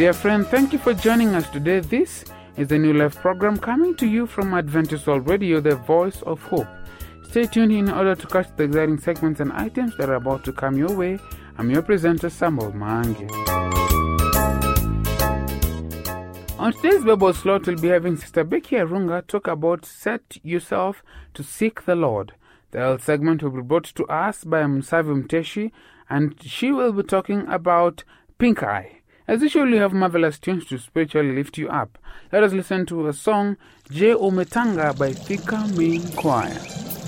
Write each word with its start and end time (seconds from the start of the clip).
dear 0.00 0.14
friend, 0.14 0.46
thank 0.46 0.72
you 0.72 0.78
for 0.78 0.94
joining 0.94 1.34
us 1.34 1.46
today. 1.50 1.78
This 1.78 2.24
is 2.56 2.68
the 2.68 2.78
New 2.78 2.94
Life 2.94 3.16
program 3.16 3.58
coming 3.58 3.94
to 3.96 4.06
you 4.06 4.26
from 4.26 4.54
Adventist 4.54 5.06
World 5.06 5.28
Radio, 5.28 5.60
the 5.60 5.76
voice 5.76 6.22
of 6.22 6.40
hope. 6.44 6.66
Stay 7.28 7.44
tuned 7.44 7.70
in 7.70 7.90
order 7.90 8.14
to 8.14 8.26
catch 8.26 8.46
the 8.56 8.64
exciting 8.64 8.96
segments 8.96 9.40
and 9.40 9.52
items 9.52 9.94
that 9.98 10.08
are 10.08 10.14
about 10.14 10.42
to 10.44 10.54
come 10.54 10.78
your 10.78 10.96
way. 10.96 11.18
I'm 11.58 11.70
your 11.70 11.82
presenter, 11.82 12.30
Samuel 12.30 12.72
Mange. 12.72 13.30
On 16.58 16.72
today's 16.72 17.04
Bible 17.04 17.34
slot, 17.34 17.66
we'll 17.66 17.76
be 17.76 17.88
having 17.88 18.16
Sister 18.16 18.42
Becky 18.42 18.76
Arunga 18.76 19.26
talk 19.26 19.48
about 19.48 19.84
Set 19.84 20.38
Yourself 20.42 21.02
to 21.34 21.42
Seek 21.42 21.84
the 21.84 21.94
Lord. 21.94 22.32
The 22.70 22.78
health 22.78 23.04
segment 23.04 23.42
will 23.42 23.50
be 23.50 23.60
brought 23.60 23.84
to 23.96 24.06
us 24.06 24.44
by 24.44 24.62
Musavi 24.62 25.24
Muteshi, 25.24 25.72
and 26.08 26.42
she 26.42 26.72
will 26.72 26.94
be 26.94 27.02
talking 27.02 27.46
about 27.48 28.04
pink 28.38 28.62
eye. 28.62 28.99
As 29.30 29.44
you 29.54 29.76
have 29.76 29.92
marvelous 29.92 30.40
tunes 30.40 30.66
to 30.66 30.78
spiritually 30.78 31.32
lift 31.32 31.56
you 31.56 31.68
up. 31.68 31.98
Let 32.32 32.42
us 32.42 32.52
listen 32.52 32.84
to 32.86 33.06
a 33.06 33.12
song, 33.12 33.58
Je 33.88 34.12
Ometanga 34.12 34.98
by 34.98 35.12
Thika 35.12 35.68
Main 35.78 36.02
Choir. 36.16 36.99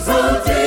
Sikia 0.00 0.61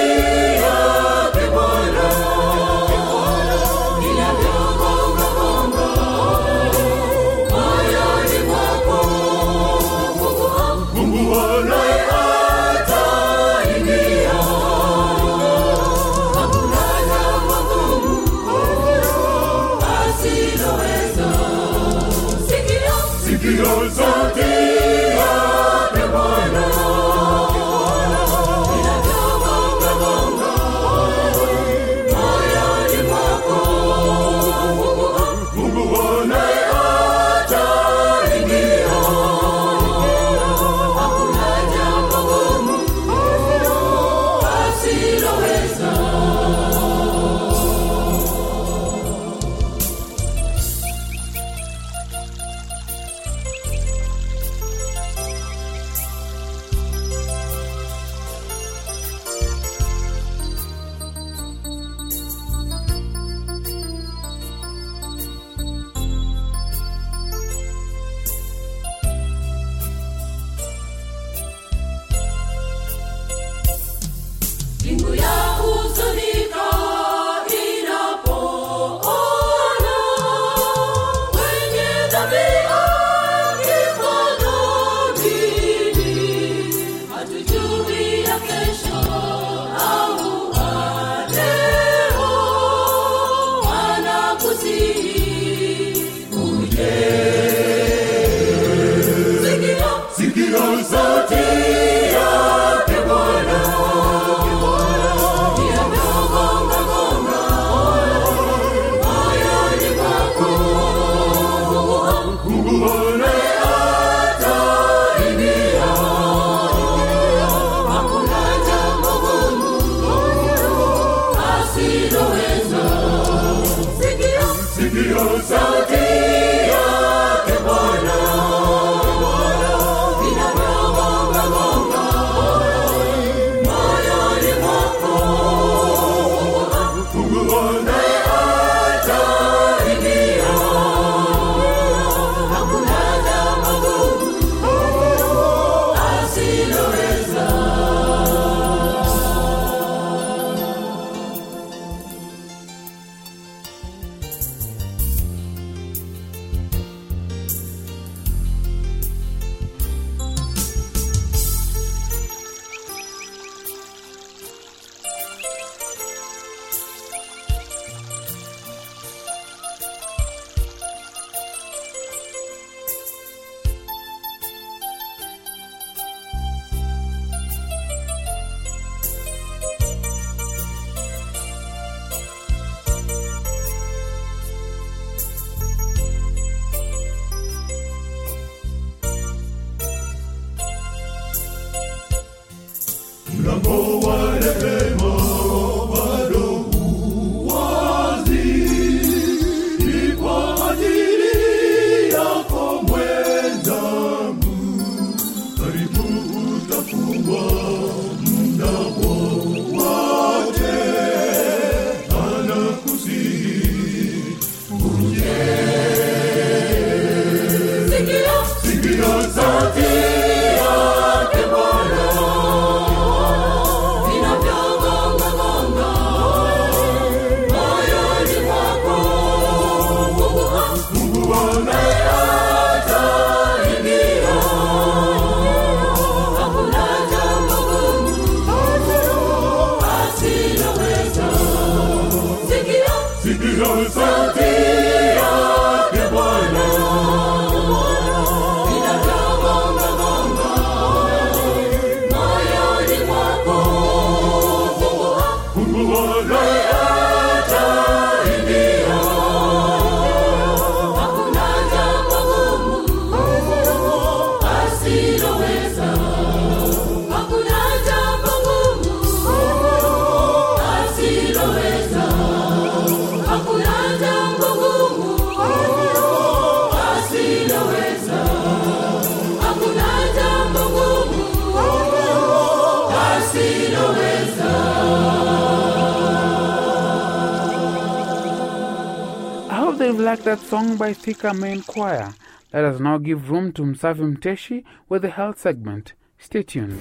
like 290.05 290.23
that 290.23 290.39
song 290.39 290.77
by 290.77 290.93
Thika 290.93 291.33
Main 291.33 291.63
Choir. 291.63 292.13
Let 292.53 292.63
us 292.63 292.79
now 292.79 292.99
give 292.99 293.31
room 293.31 293.51
to 293.53 293.63
Musavi 293.63 294.15
Muteshi 294.15 294.63
with 294.87 295.01
the 295.01 295.09
health 295.09 295.39
segment. 295.39 295.93
Stay 296.19 296.43
tuned. 296.43 296.79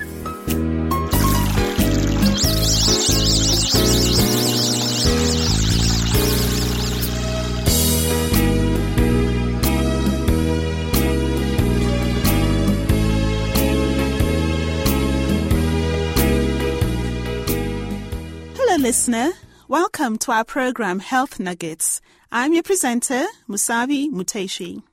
Hello, 18.55 18.77
listener. 18.77 19.33
Welcome 19.75 20.19
to 20.19 20.31
our 20.31 20.45
program 20.45 21.01
Health 21.01 21.41
Nuggets. 21.41 22.01
I'm 22.31 22.55
your 22.55 22.63
presenter, 22.63 23.27
Musavi 23.49 24.09
Muteshi. 24.09 24.85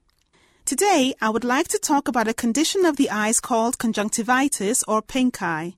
Today, 0.66 1.14
I 1.22 1.30
would 1.30 1.44
like 1.44 1.68
to 1.68 1.78
talk 1.78 2.08
about 2.08 2.28
a 2.28 2.34
condition 2.34 2.84
of 2.86 2.96
the 2.98 3.12
eyes 3.12 3.40
called 3.40 3.78
conjunctivitis 3.78 4.84
or 4.88 5.04
pink 5.04 5.40
eye. 5.40 5.76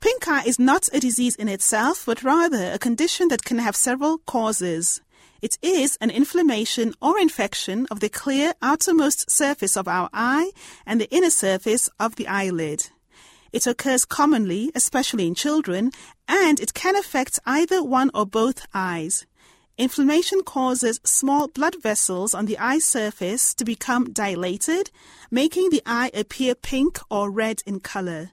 Pink 0.00 0.26
eye 0.28 0.44
is 0.46 0.58
not 0.58 0.88
a 0.94 0.98
disease 0.98 1.36
in 1.36 1.46
itself, 1.46 2.06
but 2.06 2.22
rather 2.22 2.72
a 2.72 2.78
condition 2.78 3.28
that 3.28 3.44
can 3.44 3.58
have 3.58 3.76
several 3.76 4.16
causes. 4.16 5.02
It 5.42 5.58
is 5.60 5.98
an 6.00 6.08
inflammation 6.08 6.94
or 7.02 7.18
infection 7.18 7.86
of 7.90 8.00
the 8.00 8.08
clear 8.08 8.54
outermost 8.62 9.30
surface 9.30 9.76
of 9.76 9.86
our 9.86 10.08
eye 10.14 10.52
and 10.86 10.98
the 10.98 11.10
inner 11.10 11.28
surface 11.28 11.90
of 12.00 12.16
the 12.16 12.28
eyelid. 12.28 12.88
It 13.52 13.66
occurs 13.66 14.04
commonly, 14.04 14.72
especially 14.74 15.26
in 15.26 15.34
children, 15.34 15.92
and 16.26 16.58
it 16.58 16.72
can 16.74 16.96
affect 16.96 17.38
either 17.44 17.84
one 17.84 18.10
or 18.14 18.24
both 18.24 18.66
eyes. 18.72 19.26
Inflammation 19.78 20.42
causes 20.42 21.00
small 21.04 21.48
blood 21.48 21.82
vessels 21.82 22.34
on 22.34 22.46
the 22.46 22.58
eye 22.58 22.78
surface 22.78 23.54
to 23.54 23.64
become 23.64 24.12
dilated, 24.12 24.90
making 25.30 25.70
the 25.70 25.82
eye 25.84 26.10
appear 26.14 26.54
pink 26.54 26.98
or 27.10 27.30
red 27.30 27.62
in 27.66 27.80
color. 27.80 28.32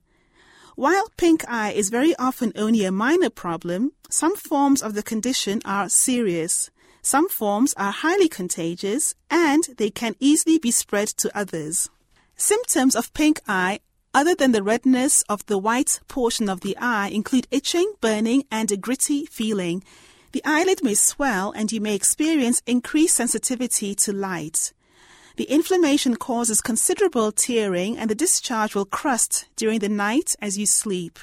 While 0.75 1.09
pink 1.17 1.43
eye 1.47 1.71
is 1.71 1.89
very 1.89 2.15
often 2.15 2.53
only 2.55 2.85
a 2.85 2.91
minor 2.91 3.29
problem, 3.29 3.91
some 4.09 4.35
forms 4.35 4.81
of 4.81 4.93
the 4.93 5.03
condition 5.03 5.61
are 5.65 5.89
serious. 5.89 6.69
Some 7.01 7.27
forms 7.29 7.73
are 7.75 7.91
highly 7.91 8.29
contagious 8.29 9.15
and 9.29 9.63
they 9.77 9.89
can 9.89 10.15
easily 10.19 10.57
be 10.57 10.71
spread 10.71 11.07
to 11.19 11.37
others. 11.37 11.89
Symptoms 12.35 12.95
of 12.95 13.13
pink 13.13 13.41
eye 13.47 13.79
other 14.13 14.35
than 14.35 14.51
the 14.51 14.63
redness 14.63 15.23
of 15.29 15.45
the 15.45 15.57
white 15.57 15.99
portion 16.07 16.49
of 16.49 16.61
the 16.61 16.77
eye 16.77 17.09
include 17.09 17.47
itching, 17.51 17.93
burning, 18.01 18.43
and 18.51 18.71
a 18.71 18.77
gritty 18.77 19.25
feeling. 19.25 19.83
The 20.31 20.43
eyelid 20.45 20.83
may 20.83 20.95
swell 20.95 21.51
and 21.51 21.71
you 21.71 21.81
may 21.81 21.95
experience 21.95 22.61
increased 22.65 23.15
sensitivity 23.15 23.95
to 23.95 24.13
light. 24.13 24.73
The 25.37 25.45
inflammation 25.45 26.15
causes 26.17 26.61
considerable 26.61 27.31
tearing 27.31 27.97
and 27.97 28.09
the 28.09 28.15
discharge 28.15 28.75
will 28.75 28.85
crust 28.85 29.47
during 29.55 29.79
the 29.79 29.89
night 29.89 30.35
as 30.41 30.57
you 30.57 30.65
sleep. 30.65 31.17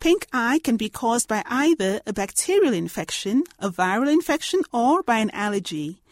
Pink 0.00 0.26
eye 0.32 0.60
can 0.62 0.76
be 0.76 0.88
caused 0.88 1.28
by 1.28 1.42
either 1.46 2.00
a 2.06 2.12
bacterial 2.12 2.72
infection, 2.72 3.44
a 3.58 3.70
viral 3.70 4.12
infection, 4.12 4.62
or 4.72 5.02
by 5.02 5.18
an 5.18 5.30
allergy. 5.30 6.02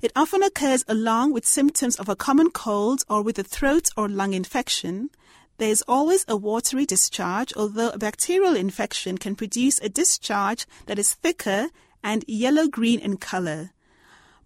It 0.00 0.12
often 0.16 0.42
occurs 0.42 0.84
along 0.88 1.32
with 1.32 1.46
symptoms 1.46 1.96
of 1.96 2.08
a 2.08 2.16
common 2.16 2.50
cold 2.50 3.04
or 3.08 3.22
with 3.22 3.38
a 3.38 3.44
throat 3.44 3.88
or 3.96 4.08
lung 4.08 4.32
infection. 4.32 5.10
There 5.58 5.70
is 5.70 5.84
always 5.86 6.24
a 6.26 6.36
watery 6.36 6.86
discharge, 6.86 7.52
although 7.56 7.90
a 7.90 7.98
bacterial 7.98 8.56
infection 8.56 9.18
can 9.18 9.36
produce 9.36 9.78
a 9.80 9.88
discharge 9.88 10.66
that 10.86 10.98
is 10.98 11.14
thicker 11.14 11.68
and 12.02 12.24
yellow 12.26 12.66
green 12.68 12.98
in 12.98 13.16
color. 13.16 13.70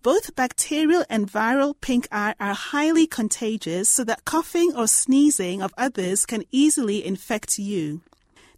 Both 0.02 0.36
bacterial 0.36 1.04
and 1.08 1.30
viral 1.30 1.74
pink 1.80 2.06
eye 2.12 2.34
are 2.38 2.54
highly 2.54 3.06
contagious, 3.06 3.90
so 3.90 4.04
that 4.04 4.24
coughing 4.24 4.72
or 4.76 4.86
sneezing 4.86 5.62
of 5.62 5.74
others 5.76 6.26
can 6.26 6.44
easily 6.52 7.04
infect 7.04 7.58
you. 7.58 8.02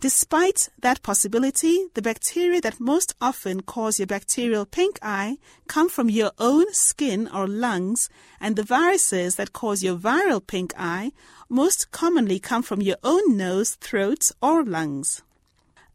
Despite 0.00 0.68
that 0.78 1.02
possibility, 1.02 1.86
the 1.94 2.02
bacteria 2.02 2.60
that 2.60 2.78
most 2.78 3.14
often 3.20 3.62
cause 3.62 3.98
your 3.98 4.06
bacterial 4.06 4.64
pink 4.64 5.00
eye 5.02 5.38
come 5.66 5.88
from 5.88 6.08
your 6.08 6.30
own 6.38 6.72
skin 6.72 7.28
or 7.34 7.48
lungs, 7.48 8.08
and 8.40 8.54
the 8.54 8.62
viruses 8.62 9.34
that 9.36 9.52
cause 9.52 9.82
your 9.82 9.96
viral 9.96 10.46
pink 10.46 10.72
eye 10.78 11.10
most 11.48 11.90
commonly 11.90 12.38
come 12.38 12.62
from 12.62 12.82
your 12.82 12.96
own 13.02 13.36
nose, 13.36 13.74
throat, 13.76 14.30
or 14.42 14.64
lungs. 14.64 15.22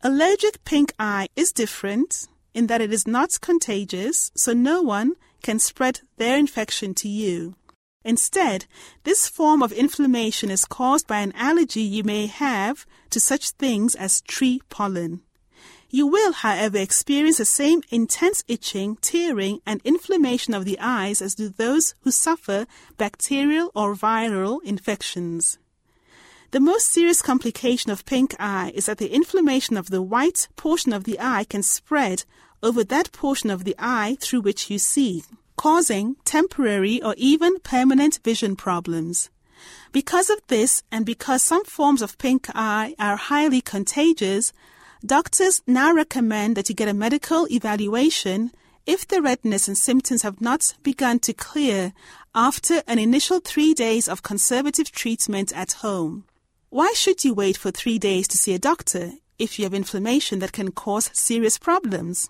Allergic 0.02 0.64
pink 0.66 0.94
eye 1.00 1.28
is 1.36 1.52
different 1.52 2.28
in 2.54 2.68
that 2.68 2.82
it 2.82 2.92
is 2.92 3.08
not 3.08 3.40
contagious, 3.42 4.32
so 4.36 4.54
no 4.54 4.82
one 4.82 5.14
can 5.42 5.60
spread 5.60 6.02
their 6.18 6.38
infection 6.38 6.94
to 6.94 7.08
you. 7.08 7.56
Instead, 8.04 8.66
this 9.04 9.28
form 9.28 9.64
of 9.64 9.72
inflammation 9.72 10.52
is 10.52 10.66
caused 10.66 11.08
by 11.08 11.20
an 11.20 11.32
allergy 11.36 11.82
you 11.82 12.04
may 12.04 12.28
have 12.28 12.86
to 13.10 13.20
such 13.20 13.52
things 13.52 13.96
as 13.96 14.22
tree 14.22 14.62
pollen. 14.70 15.22
You 15.96 16.08
will, 16.08 16.34
however, 16.34 16.80
experience 16.80 17.38
the 17.38 17.46
same 17.46 17.84
intense 17.92 18.44
itching, 18.48 18.96
tearing, 18.96 19.60
and 19.64 19.80
inflammation 19.84 20.56
of 20.56 20.66
the 20.66 20.80
eyes 20.80 21.22
as 21.22 21.36
do 21.36 21.50
those 21.50 21.94
who 22.02 22.10
suffer 22.10 22.66
bacterial 22.98 23.72
or 23.76 23.94
viral 23.94 24.58
infections. 24.64 25.60
The 26.50 26.60
most 26.60 26.88
serious 26.88 27.22
complication 27.22 27.92
of 27.92 28.08
pink 28.08 28.34
eye 28.40 28.72
is 28.74 28.88
that 28.88 28.98
the 28.98 29.14
inflammation 29.14 29.78
of 29.78 29.92
the 29.92 30.02
white 30.02 30.48
portion 30.56 30.94
of 30.94 31.04
the 31.04 31.20
eye 31.20 31.46
can 31.48 31.62
spread 31.62 32.24
over 32.64 32.84
that 32.86 33.12
portion 33.12 33.52
of 33.52 33.64
the 33.64 33.76
eye 33.78 34.18
through 34.20 34.42
which 34.42 34.72
you 34.72 34.80
see, 34.80 35.24
causing 35.58 36.16
temporary 36.26 37.04
or 37.04 37.14
even 37.20 37.60
permanent 37.60 38.20
vision 38.24 38.56
problems. 38.56 39.30
Because 39.92 40.32
of 40.32 40.42
this, 40.48 40.82
and 40.92 41.06
because 41.06 41.44
some 41.44 41.66
forms 41.66 42.02
of 42.02 42.18
pink 42.18 42.48
eye 42.56 42.96
are 42.98 43.16
highly 43.16 43.62
contagious, 43.62 44.54
doctors 45.06 45.62
now 45.68 45.94
recommend 45.94 46.56
that 46.56 46.70
you 46.70 46.76
get 46.76 46.88
a 46.88 46.94
medical 46.94 47.46
evaluation 47.52 48.52
if 48.86 49.08
the 49.08 49.22
redness 49.22 49.68
and 49.68 49.78
symptoms 49.78 50.22
have 50.22 50.40
not 50.42 50.74
begun 50.84 51.20
to 51.20 51.34
clear 51.34 51.94
after 52.34 52.82
an 52.88 53.00
initial 53.00 53.40
three 53.40 53.74
days 53.74 54.08
of 54.08 54.24
conservative 54.24 54.92
treatment 54.92 55.52
at 55.56 55.74
home. 55.74 56.26
Why 56.70 56.94
should 56.96 57.24
you 57.24 57.34
wait 57.34 57.58
for 57.58 57.72
three 57.72 58.00
days 58.00 58.28
to 58.30 58.38
see 58.38 58.54
a 58.54 58.60
doctor 58.60 59.12
if 59.38 59.60
you 59.60 59.66
have 59.66 59.74
inflammation 59.74 60.40
that 60.40 60.54
can 60.54 60.72
cause 60.72 61.10
serious 61.14 61.58
problems? 61.58 62.30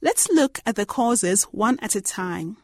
Let's 0.00 0.28
look 0.30 0.60
at 0.64 0.76
the 0.76 0.86
causes 0.86 1.42
one 1.44 1.78
at 1.80 1.94
a 1.94 2.00
time. 2.00 2.56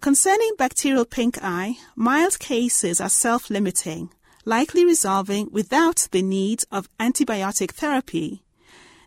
Concerning 0.00 0.52
bacterial 0.58 1.04
pink 1.04 1.38
eye, 1.42 1.76
mild 1.94 2.38
cases 2.38 3.00
are 3.00 3.10
self 3.10 3.50
limiting, 3.50 4.10
likely 4.44 4.84
resolving 4.84 5.50
without 5.52 6.08
the 6.10 6.22
need 6.22 6.64
of 6.72 6.88
antibiotic 6.98 7.72
therapy. 7.72 8.42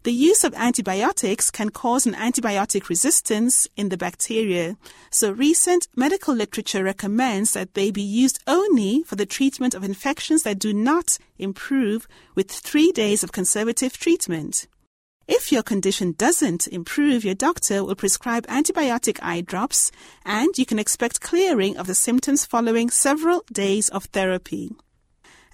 The 0.04 0.12
use 0.12 0.44
of 0.44 0.54
antibiotics 0.56 1.50
can 1.50 1.70
cause 1.70 2.06
an 2.06 2.14
antibiotic 2.14 2.90
resistance 2.90 3.70
in 3.78 3.88
the 3.88 3.96
bacteria, 3.96 4.76
so 5.10 5.32
recent 5.32 5.88
medical 5.96 6.36
literature 6.36 6.84
recommends 6.84 7.54
that 7.54 7.74
they 7.74 7.90
be 7.90 8.02
used 8.02 8.44
only 8.46 9.04
for 9.04 9.16
the 9.16 9.26
treatment 9.26 9.74
of 9.74 9.82
infections 9.86 10.44
that 10.44 10.60
do 10.60 10.74
not 10.74 11.18
improve 11.40 12.06
with 12.36 12.52
three 12.52 12.92
days 12.92 13.24
of 13.24 13.32
conservative 13.32 13.98
treatment. 13.98 14.68
If 15.26 15.54
your 15.54 15.64
condition 15.64 16.16
doesn't 16.18 16.68
improve, 16.68 17.24
your 17.24 17.36
doctor 17.36 17.82
will 17.86 17.96
prescribe 17.96 18.46
antibiotic 18.48 19.20
eye 19.22 19.40
drops 19.40 19.90
and 20.26 20.58
you 20.58 20.66
can 20.66 20.80
expect 20.80 21.22
clearing 21.22 21.78
of 21.78 21.88
the 21.88 21.96
symptoms 21.96 22.46
following 22.46 22.90
several 22.90 23.46
days 23.54 23.88
of 23.88 24.04
therapy. 24.06 24.72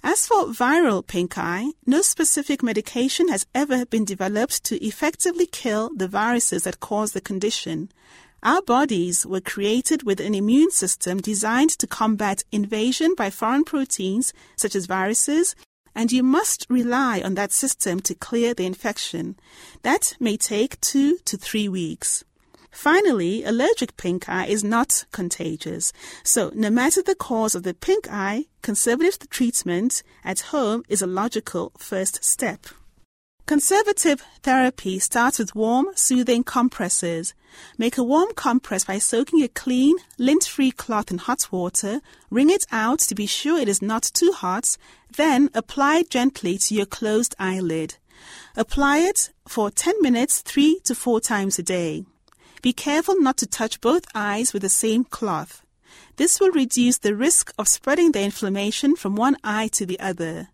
As 0.02 0.26
for 0.26 0.46
viral 0.46 1.06
pink 1.06 1.36
eye, 1.36 1.72
no 1.84 2.00
specific 2.00 2.62
medication 2.62 3.28
has 3.28 3.46
ever 3.54 3.84
been 3.84 4.06
developed 4.06 4.64
to 4.64 4.82
effectively 4.82 5.46
kill 5.46 5.90
the 5.94 6.08
viruses 6.08 6.64
that 6.64 6.80
cause 6.80 7.12
the 7.12 7.20
condition. 7.20 7.90
Our 8.42 8.62
bodies 8.62 9.26
were 9.26 9.42
created 9.42 10.02
with 10.02 10.18
an 10.18 10.34
immune 10.34 10.70
system 10.70 11.18
designed 11.20 11.70
to 11.78 11.86
combat 11.86 12.42
invasion 12.50 13.14
by 13.14 13.28
foreign 13.28 13.64
proteins 13.64 14.32
such 14.56 14.74
as 14.74 14.86
viruses 14.86 15.54
and 15.94 16.10
you 16.10 16.22
must 16.22 16.66
rely 16.70 17.20
on 17.20 17.34
that 17.34 17.52
system 17.52 18.00
to 18.00 18.14
clear 18.14 18.54
the 18.54 18.64
infection. 18.64 19.36
That 19.82 20.16
may 20.20 20.36
take 20.36 20.80
two 20.80 21.18
to 21.26 21.36
three 21.36 21.68
weeks. 21.68 22.24
Finally, 22.70 23.44
allergic 23.44 23.96
pink 23.96 24.28
eye 24.28 24.46
is 24.46 24.62
not 24.62 25.04
contagious. 25.12 25.92
So, 26.22 26.50
no 26.54 26.70
matter 26.70 27.02
the 27.02 27.14
cause 27.14 27.54
of 27.54 27.62
the 27.62 27.74
pink 27.74 28.08
eye, 28.10 28.46
conservative 28.62 29.28
treatment 29.28 30.02
at 30.24 30.40
home 30.52 30.84
is 30.88 31.02
a 31.02 31.06
logical 31.06 31.72
first 31.78 32.24
step. 32.24 32.66
Conservative 33.46 34.22
therapy 34.44 35.00
starts 35.00 35.40
with 35.40 35.56
warm, 35.56 35.86
soothing 35.96 36.44
compresses. 36.44 37.34
Make 37.76 37.98
a 37.98 38.04
warm 38.04 38.32
compress 38.36 38.84
by 38.84 38.98
soaking 38.98 39.42
a 39.42 39.48
clean, 39.48 39.96
lint 40.18 40.44
free 40.44 40.70
cloth 40.70 41.10
in 41.10 41.18
hot 41.18 41.48
water, 41.50 42.00
wring 42.30 42.48
it 42.48 42.64
out 42.70 43.00
to 43.00 43.14
be 43.16 43.26
sure 43.26 43.58
it 43.58 43.68
is 43.68 43.82
not 43.82 44.04
too 44.04 44.30
hot, 44.30 44.76
then 45.16 45.50
apply 45.52 46.04
gently 46.08 46.58
to 46.58 46.74
your 46.76 46.86
closed 46.86 47.34
eyelid. 47.40 47.96
Apply 48.56 48.98
it 48.98 49.30
for 49.48 49.68
10 49.68 50.00
minutes, 50.00 50.42
3 50.42 50.78
to 50.84 50.94
4 50.94 51.20
times 51.20 51.58
a 51.58 51.64
day. 51.64 52.04
Be 52.62 52.72
careful 52.72 53.18
not 53.20 53.36
to 53.38 53.46
touch 53.46 53.80
both 53.80 54.04
eyes 54.14 54.52
with 54.52 54.62
the 54.62 54.68
same 54.68 55.04
cloth. 55.04 55.62
This 56.16 56.38
will 56.38 56.50
reduce 56.50 56.98
the 56.98 57.16
risk 57.16 57.52
of 57.58 57.68
spreading 57.68 58.12
the 58.12 58.22
inflammation 58.22 58.96
from 58.96 59.16
one 59.16 59.36
eye 59.42 59.68
to 59.68 59.86
the 59.86 59.98
other. 59.98 60.48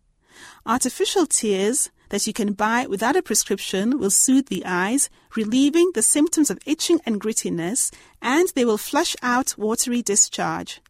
Artificial 0.64 1.26
tears 1.26 1.90
that 2.10 2.26
you 2.26 2.32
can 2.32 2.52
buy 2.52 2.86
without 2.86 3.16
a 3.16 3.22
prescription 3.22 3.98
will 3.98 4.10
soothe 4.10 4.46
the 4.46 4.64
eyes, 4.64 5.10
relieving 5.34 5.90
the 5.94 6.02
symptoms 6.02 6.50
of 6.50 6.60
itching 6.64 7.00
and 7.04 7.20
grittiness, 7.20 7.92
and 8.22 8.48
they 8.54 8.64
will 8.64 8.78
flush 8.78 9.16
out 9.22 9.58
watery 9.58 10.02
discharge. 10.02 10.80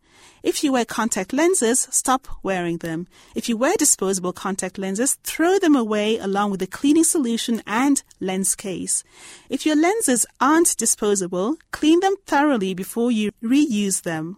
If 0.46 0.62
you 0.62 0.70
wear 0.70 0.84
contact 0.84 1.32
lenses, 1.32 1.88
stop 1.90 2.28
wearing 2.44 2.78
them. 2.78 3.08
If 3.34 3.48
you 3.48 3.56
wear 3.56 3.74
disposable 3.76 4.32
contact 4.32 4.78
lenses, 4.78 5.18
throw 5.24 5.58
them 5.58 5.74
away 5.74 6.18
along 6.18 6.52
with 6.52 6.60
the 6.60 6.68
cleaning 6.68 7.02
solution 7.02 7.64
and 7.66 8.00
lens 8.20 8.54
case. 8.54 9.02
If 9.50 9.66
your 9.66 9.74
lenses 9.74 10.24
aren't 10.40 10.76
disposable, 10.76 11.56
clean 11.72 11.98
them 11.98 12.14
thoroughly 12.26 12.74
before 12.74 13.10
you 13.10 13.32
reuse 13.42 14.02
them. 14.02 14.36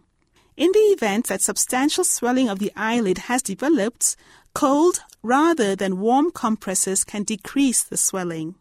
In 0.57 0.73
the 0.73 0.89
event 0.97 1.27
that 1.27 1.43
substantial 1.43 2.05
swelling 2.05 2.49
of 2.49 2.59
the 2.59 2.73
eyelid 2.75 3.19
has 3.29 3.43
developed, 3.43 4.17
cold 4.55 5.01
rather 5.23 5.77
than 5.77 6.01
warm 6.01 6.31
compresses 6.31 7.05
can 7.05 7.23
decrease 7.23 7.83
the 7.83 7.99
swelling. 7.99 8.55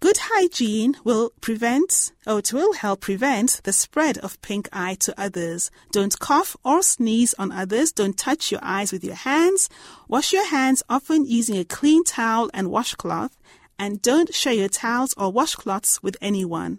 Good 0.00 0.18
hygiene 0.20 0.94
will 1.02 1.32
prevent, 1.40 2.12
or 2.24 2.38
it 2.38 2.52
will 2.52 2.74
help 2.74 3.00
prevent 3.00 3.60
the 3.64 3.72
spread 3.72 4.16
of 4.18 4.40
pink 4.42 4.68
eye 4.72 4.94
to 5.00 5.20
others. 5.20 5.72
Don't 5.90 6.16
cough 6.20 6.56
or 6.64 6.82
sneeze 6.82 7.34
on 7.34 7.50
others. 7.50 7.90
Don't 7.90 8.16
touch 8.16 8.52
your 8.52 8.60
eyes 8.62 8.92
with 8.92 9.02
your 9.02 9.16
hands. 9.16 9.68
Wash 10.06 10.32
your 10.32 10.46
hands 10.46 10.84
often 10.88 11.26
using 11.26 11.56
a 11.58 11.64
clean 11.64 12.04
towel 12.04 12.48
and 12.54 12.70
washcloth. 12.70 13.36
And 13.76 14.00
don't 14.00 14.32
share 14.32 14.52
your 14.52 14.68
towels 14.68 15.14
or 15.16 15.32
washcloths 15.32 16.00
with 16.00 16.16
anyone. 16.20 16.78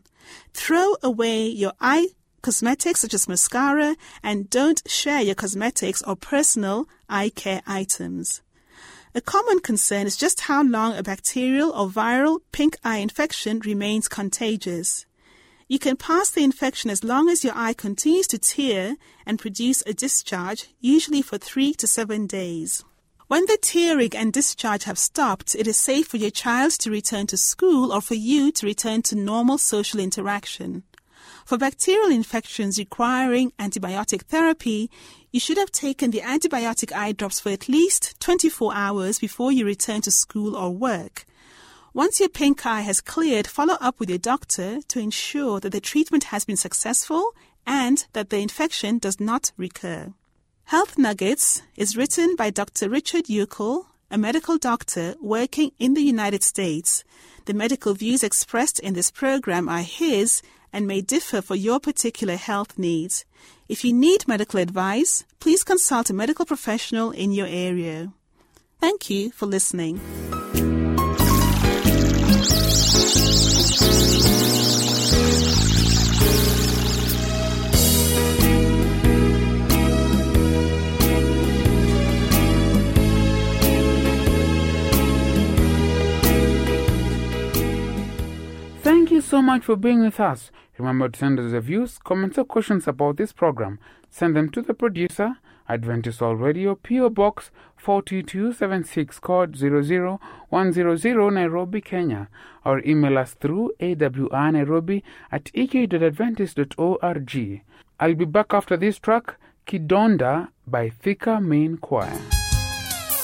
Throw 0.53 0.95
away 1.03 1.45
your 1.45 1.73
eye 1.81 2.07
cosmetics 2.41 3.01
such 3.01 3.13
as 3.13 3.27
mascara 3.27 3.97
and 4.23 4.49
don't 4.49 4.81
share 4.89 5.21
your 5.21 5.35
cosmetics 5.35 6.01
or 6.03 6.15
personal 6.15 6.87
eye 7.09 7.31
care 7.35 7.61
items. 7.67 8.41
A 9.15 9.21
common 9.21 9.59
concern 9.59 10.05
is 10.05 10.15
just 10.15 10.41
how 10.41 10.61
long 10.61 10.95
a 10.95 11.01
bacterial 11.01 11.71
or 11.71 11.87
viral 11.87 12.41
pink 12.51 12.77
eye 12.83 12.97
infection 12.97 13.59
remains 13.59 14.07
contagious. 14.07 15.07
You 15.67 15.79
can 15.79 15.97
pass 15.97 16.29
the 16.29 16.43
infection 16.43 16.91
as 16.91 17.03
long 17.03 17.27
as 17.27 17.43
your 17.43 17.53
eye 17.55 17.73
continues 17.73 18.27
to 18.27 18.37
tear 18.37 18.97
and 19.25 19.39
produce 19.39 19.81
a 19.87 19.95
discharge, 19.95 20.67
usually 20.79 21.23
for 21.23 21.39
three 21.39 21.73
to 21.73 21.87
seven 21.87 22.27
days. 22.27 22.83
When 23.27 23.45
the 23.45 23.57
tearing 23.59 24.15
and 24.15 24.31
discharge 24.31 24.83
have 24.83 24.99
stopped, 24.99 25.55
it 25.55 25.67
is 25.67 25.77
safe 25.77 26.07
for 26.07 26.17
your 26.17 26.31
child 26.31 26.71
to 26.79 26.91
return 26.91 27.25
to 27.27 27.37
school 27.37 27.91
or 27.91 28.01
for 28.01 28.15
you 28.15 28.51
to 28.51 28.65
return 28.65 29.01
to 29.03 29.15
normal 29.15 29.57
social 29.57 29.99
interaction. 29.99 30.83
For 31.45 31.57
bacterial 31.57 32.11
infections 32.11 32.77
requiring 32.77 33.51
antibiotic 33.59 34.23
therapy, 34.23 34.89
you 35.31 35.39
should 35.39 35.57
have 35.57 35.71
taken 35.71 36.11
the 36.11 36.21
antibiotic 36.21 36.91
eye 36.91 37.11
drops 37.11 37.39
for 37.39 37.49
at 37.49 37.69
least 37.69 38.19
24 38.19 38.73
hours 38.73 39.19
before 39.19 39.51
you 39.51 39.65
return 39.65 40.01
to 40.01 40.11
school 40.11 40.55
or 40.55 40.71
work. 40.71 41.25
Once 41.93 42.19
your 42.19 42.29
pink 42.29 42.65
eye 42.65 42.81
has 42.81 43.01
cleared, 43.01 43.47
follow 43.47 43.75
up 43.81 43.99
with 43.99 44.09
your 44.09 44.19
doctor 44.19 44.79
to 44.87 44.99
ensure 44.99 45.59
that 45.59 45.71
the 45.71 45.81
treatment 45.81 46.25
has 46.25 46.45
been 46.45 46.55
successful 46.57 47.33
and 47.65 48.05
that 48.13 48.29
the 48.29 48.37
infection 48.37 48.99
does 48.99 49.19
not 49.19 49.51
recur. 49.57 50.13
Health 50.65 50.99
Nuggets 50.99 51.63
is 51.75 51.97
written 51.97 52.35
by 52.35 52.51
Dr. 52.51 52.89
Richard 52.89 53.25
Euchel, 53.25 53.85
a 54.11 54.17
medical 54.17 54.57
doctor 54.57 55.15
working 55.19 55.71
in 55.79 55.95
the 55.95 56.01
United 56.01 56.43
States. 56.43 57.03
The 57.45 57.53
medical 57.55 57.95
views 57.95 58.23
expressed 58.23 58.79
in 58.79 58.93
this 58.93 59.09
program 59.09 59.67
are 59.67 59.81
his 59.81 60.41
and 60.71 60.87
may 60.87 61.01
differ 61.01 61.41
for 61.41 61.55
your 61.55 61.79
particular 61.79 62.35
health 62.35 62.77
needs. 62.77 63.25
If 63.67 63.83
you 63.83 63.93
need 63.93 64.27
medical 64.27 64.59
advice, 64.59 65.25
please 65.39 65.63
consult 65.63 66.09
a 66.09 66.13
medical 66.13 66.45
professional 66.45 67.11
in 67.11 67.31
your 67.31 67.47
area. 67.47 68.11
Thank 68.79 69.09
you 69.09 69.31
for 69.31 69.45
listening. 69.45 69.99
So 89.29 89.41
much 89.43 89.65
for 89.65 89.75
being 89.75 90.01
with 90.01 90.19
us. 90.19 90.49
Remember 90.79 91.07
to 91.07 91.19
send 91.19 91.39
us 91.39 91.51
your 91.51 91.61
views, 91.61 91.99
comments, 91.99 92.39
or 92.39 92.45
questions 92.45 92.87
about 92.87 93.17
this 93.17 93.31
program. 93.31 93.77
Send 94.09 94.35
them 94.35 94.49
to 94.49 94.63
the 94.63 94.73
producer, 94.73 95.35
Adventist 95.69 96.19
World 96.19 96.41
Radio, 96.41 96.73
PO 96.73 97.11
Box 97.11 97.51
42276, 97.77 99.19
code 99.19 99.55
00100, 99.55 101.31
Nairobi, 101.31 101.79
Kenya. 101.79 102.27
Or 102.65 102.81
email 102.83 103.19
us 103.19 103.35
through 103.35 103.73
awrnairobi 103.79 105.03
at 105.31 105.51
ek.adventist.org. 105.53 107.61
I'll 107.99 108.15
be 108.15 108.25
back 108.25 108.51
after 108.51 108.77
this 108.77 108.97
track, 108.97 109.35
Kidonda 109.67 110.47
by 110.65 110.89
Thika 110.89 111.39
Main 111.39 111.77
Choir. 111.77 112.19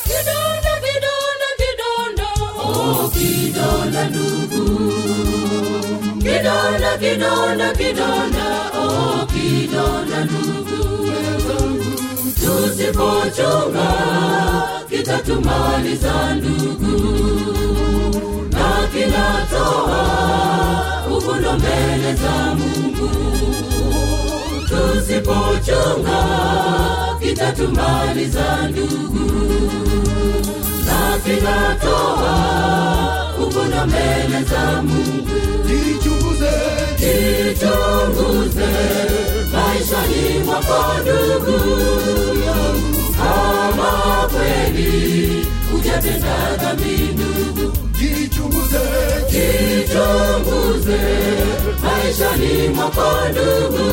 Kidonda, 0.04 0.80
kidonda, 0.86 1.50
kidonda, 1.58 2.28
oh 2.38 3.10
kidonda. 3.12 5.15
Kidonda, 6.26 6.92
kidonda, 7.02 7.68
kidonda, 7.80 8.46
oh 8.82 9.26
kidonda 9.32 10.20
ndugu. 10.26 10.80
Tusipochunga 12.42 13.90
kitatumaliza 14.90 16.14
ndugu, 16.36 16.96
na 18.52 18.88
kinatoa 18.92 20.02
uvundo 21.18 21.54
mbele 21.54 22.14
za 22.16 22.56
Mungu. 22.56 23.10
Tusipochunga 24.70 26.20
kitatumaliza 27.22 28.68
ndugu, 28.70 29.32
na 30.86 31.18
kinatoa 31.26 32.36
uvundo 33.56 33.86
mbele 33.88 34.44
za 34.50 34.82
Mungu. 34.82 35.36
Jichunguze, 35.68 36.52
Jichunguze 37.00 38.68
maishani 39.54 40.40
mwako 40.46 40.94
ndugu, 41.02 41.60
kama 43.18 44.30
kweli 44.32 45.46
hujatenda 45.72 46.56
dhambi 46.62 47.10
ndugu. 47.14 47.72
jichunguze, 48.00 48.80
Jichunguze 49.32 51.00
maishani 51.84 52.68
mwako 52.76 53.12
ndugu, 53.32 53.92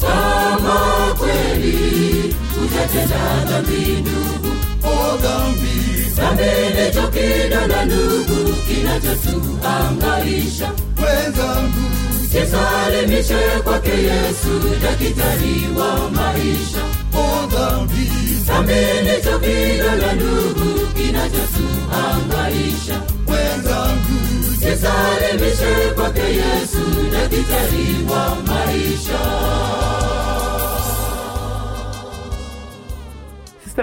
kama 0.00 1.14
kweli 1.18 2.34
hujatenda 2.60 3.44
dhambi 3.50 3.96
ndugu. 4.00 4.52
o 4.84 5.16
dhambi, 5.16 5.91
Samehe 6.16 6.90
chokido 6.94 7.60
na 7.66 7.84
ndugu 7.84 8.38
kinachotuangaisha 8.66 10.68
mwenzangu, 11.00 11.84
sisalimishe 12.32 13.40
kwake 13.64 13.90
Yesu 13.90 14.54
dakitari 14.82 15.56
wa 15.78 16.10
maisha. 16.10 16.82
O 17.14 17.46
dhambi, 17.46 18.10
samehe 18.46 19.20
na 20.00 20.12
ndugu 20.12 20.86
kinachotuangaisha 20.96 22.96
mwenzangu, 23.26 24.16
sisalimishe 24.54 25.72
kwake 25.94 26.20
Yesu 26.20 26.82
dakitari 27.12 27.86
wa 28.10 28.24
maisha. 28.36 28.51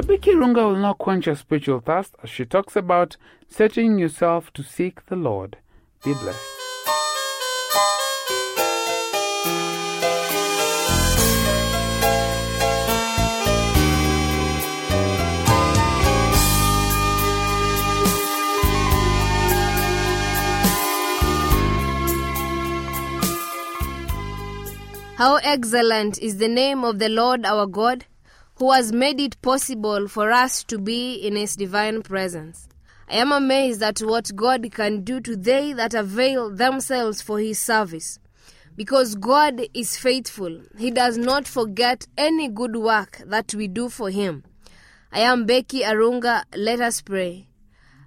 Becky 0.01 0.32
Runga 0.32 0.65
will 0.65 0.75
now 0.77 0.94
quench 0.94 1.25
your 1.25 1.36
spiritual 1.36 1.82
thirst 1.82 2.15
as 2.24 2.29
she 2.29 2.46
talks 2.46 2.75
about 2.75 3.18
setting 3.48 4.00
yourself 4.00 4.51
to 4.53 4.63
seek 4.63 5.06
the 5.08 5.15
Lord. 5.15 5.58
Be 6.03 6.13
blessed. 6.13 6.39
How 25.18 25.36
excellent 25.44 26.18
is 26.20 26.38
the 26.38 26.48
name 26.48 26.86
of 26.86 27.00
the 27.00 27.10
Lord 27.10 27.46
our 27.46 27.68
God, 27.68 28.06
who 28.59 28.73
has 28.73 28.91
made 28.91 29.21
it 29.21 29.41
possible 29.41 30.09
for 30.09 30.31
us 30.31 30.65
to 30.65 30.77
be 30.77 31.15
in 31.15 31.37
his 31.37 31.55
divine 31.55 32.01
presence. 32.01 32.67
I 33.09 33.15
am 33.15 33.31
amazed 33.31 33.81
at 33.81 33.99
what 33.99 34.35
God 34.35 34.69
can 34.71 35.03
do 35.03 35.21
to 35.21 35.37
they 35.37 35.71
that 35.73 35.93
avail 35.93 36.49
themselves 36.53 37.21
for 37.21 37.39
his 37.39 37.57
service. 37.57 38.19
Because 38.75 39.15
God 39.15 39.61
is 39.73 39.97
faithful, 39.97 40.61
he 40.77 40.91
does 40.91 41.17
not 41.17 41.47
forget 41.47 42.05
any 42.17 42.49
good 42.49 42.75
work 42.75 43.21
that 43.25 43.53
we 43.55 43.67
do 43.67 43.87
for 43.87 44.09
him. 44.09 44.43
I 45.11 45.21
am 45.21 45.45
Becky 45.45 45.81
Arunga. 45.81 46.43
Let 46.55 46.81
us 46.81 47.01
pray. 47.01 47.47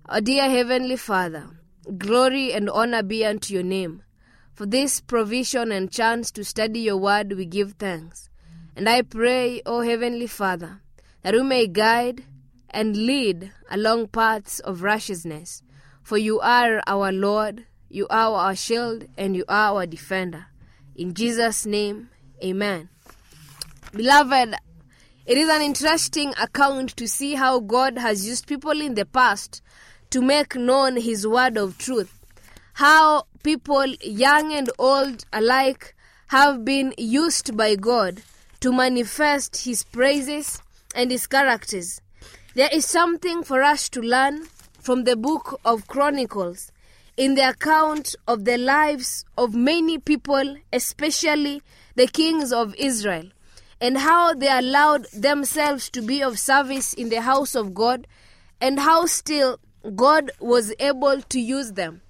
Our 0.07 0.21
dear 0.21 0.49
Heavenly 0.49 0.97
Father, 0.97 1.49
glory 1.97 2.53
and 2.53 2.69
honor 2.69 3.03
be 3.03 3.25
unto 3.25 3.55
your 3.55 3.63
name. 3.63 4.03
For 4.55 4.67
this 4.67 5.01
provision 5.01 5.73
and 5.73 5.91
chance 5.91 6.31
to 6.33 6.45
study 6.45 6.81
your 6.81 6.99
word, 6.99 7.33
we 7.33 7.47
give 7.47 7.73
thanks. 7.73 8.29
And 8.75 8.89
I 8.89 9.03
pray, 9.03 9.61
O 9.67 9.83
Heavenly 9.83 10.27
Father, 10.27 10.81
that 11.23 11.35
we 11.35 11.43
may 11.43 11.67
guide 11.67 12.25
and 12.71 12.97
lead 12.97 13.53
along 13.71 14.09
paths 14.09 14.61
of 14.61 14.83
righteousness. 14.83 15.63
For 16.03 16.17
you 16.17 16.41
are 16.41 16.83
our 16.87 17.13
Lord, 17.13 17.67
you 17.91 18.07
are 18.09 18.33
our 18.35 18.57
shield, 18.57 19.07
and 19.19 19.37
you 19.37 19.45
are 19.47 19.75
our 19.75 19.87
defender. 19.87 20.47
In 20.97 21.13
Jesus' 21.13 21.67
name, 21.67 22.09
amen. 22.43 22.89
Beloved, 23.93 24.55
it 25.27 25.39
is 25.39 25.51
an 25.51 25.61
interesting 25.61 26.33
account 26.41 26.97
to 26.97 27.07
see 27.07 27.35
how 27.35 27.61
God 27.61 27.99
has 27.99 28.27
used 28.27 28.47
people 28.47 28.81
in 28.81 28.95
the 28.95 29.05
past 29.05 29.61
to 30.11 30.23
make 30.23 30.57
known 30.57 30.97
his 30.97 31.27
word 31.27 31.59
of 31.59 31.77
truth. 31.77 32.19
How 32.75 33.25
people, 33.43 33.87
young 34.01 34.53
and 34.55 34.71
old 34.79 35.27
alike, 35.31 35.95
have 36.29 36.65
been 36.65 36.95
used 36.97 37.55
by 37.55 37.77
God 37.77 38.23
to 38.63 38.73
manifest 38.73 39.65
his 39.65 39.83
praises 39.83 40.63
and 40.95 41.11
his 41.11 41.27
characters. 41.27 42.01
There 42.55 42.69
is 42.73 42.87
something 42.87 43.43
for 43.43 43.61
us 43.61 43.89
to 43.89 44.01
learn 44.01 44.47
from 44.79 45.03
the 45.03 45.17
book 45.17 45.61
of 45.65 45.89
Chronicles 45.89 46.71
in 47.17 47.35
the 47.35 47.49
account 47.49 48.15
of 48.29 48.45
the 48.45 48.57
lives 48.57 49.25
of 49.37 49.53
many 49.53 49.99
people, 49.99 50.59
especially 50.73 51.61
the 51.97 52.07
kings 52.07 52.53
of 52.53 52.77
Israel, 52.77 53.31
and 53.81 53.99
how 53.99 54.33
they 54.33 54.49
allowed 54.49 55.07
themselves 55.13 55.91
to 55.91 56.01
be 56.01 56.23
of 56.23 56.39
service 56.39 56.95
in 56.95 57.09
the 57.09 57.21
house 57.21 57.57
of 57.57 57.75
God, 57.75 58.07
and 58.61 58.79
how 58.79 59.07
still 59.07 59.59
God 59.97 60.31
was 60.39 60.73
able 60.79 61.21
to 61.21 61.41
use 61.41 61.73
them. 61.73 62.01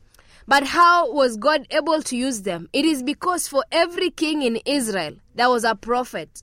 But 0.46 0.64
how 0.64 1.12
was 1.12 1.36
God 1.36 1.66
able 1.70 2.02
to 2.02 2.16
use 2.16 2.42
them? 2.42 2.68
It 2.72 2.84
is 2.84 3.02
because 3.02 3.48
for 3.48 3.64
every 3.70 4.10
king 4.10 4.42
in 4.42 4.56
Israel 4.66 5.14
there 5.34 5.48
was 5.48 5.64
a 5.64 5.74
prophet, 5.74 6.42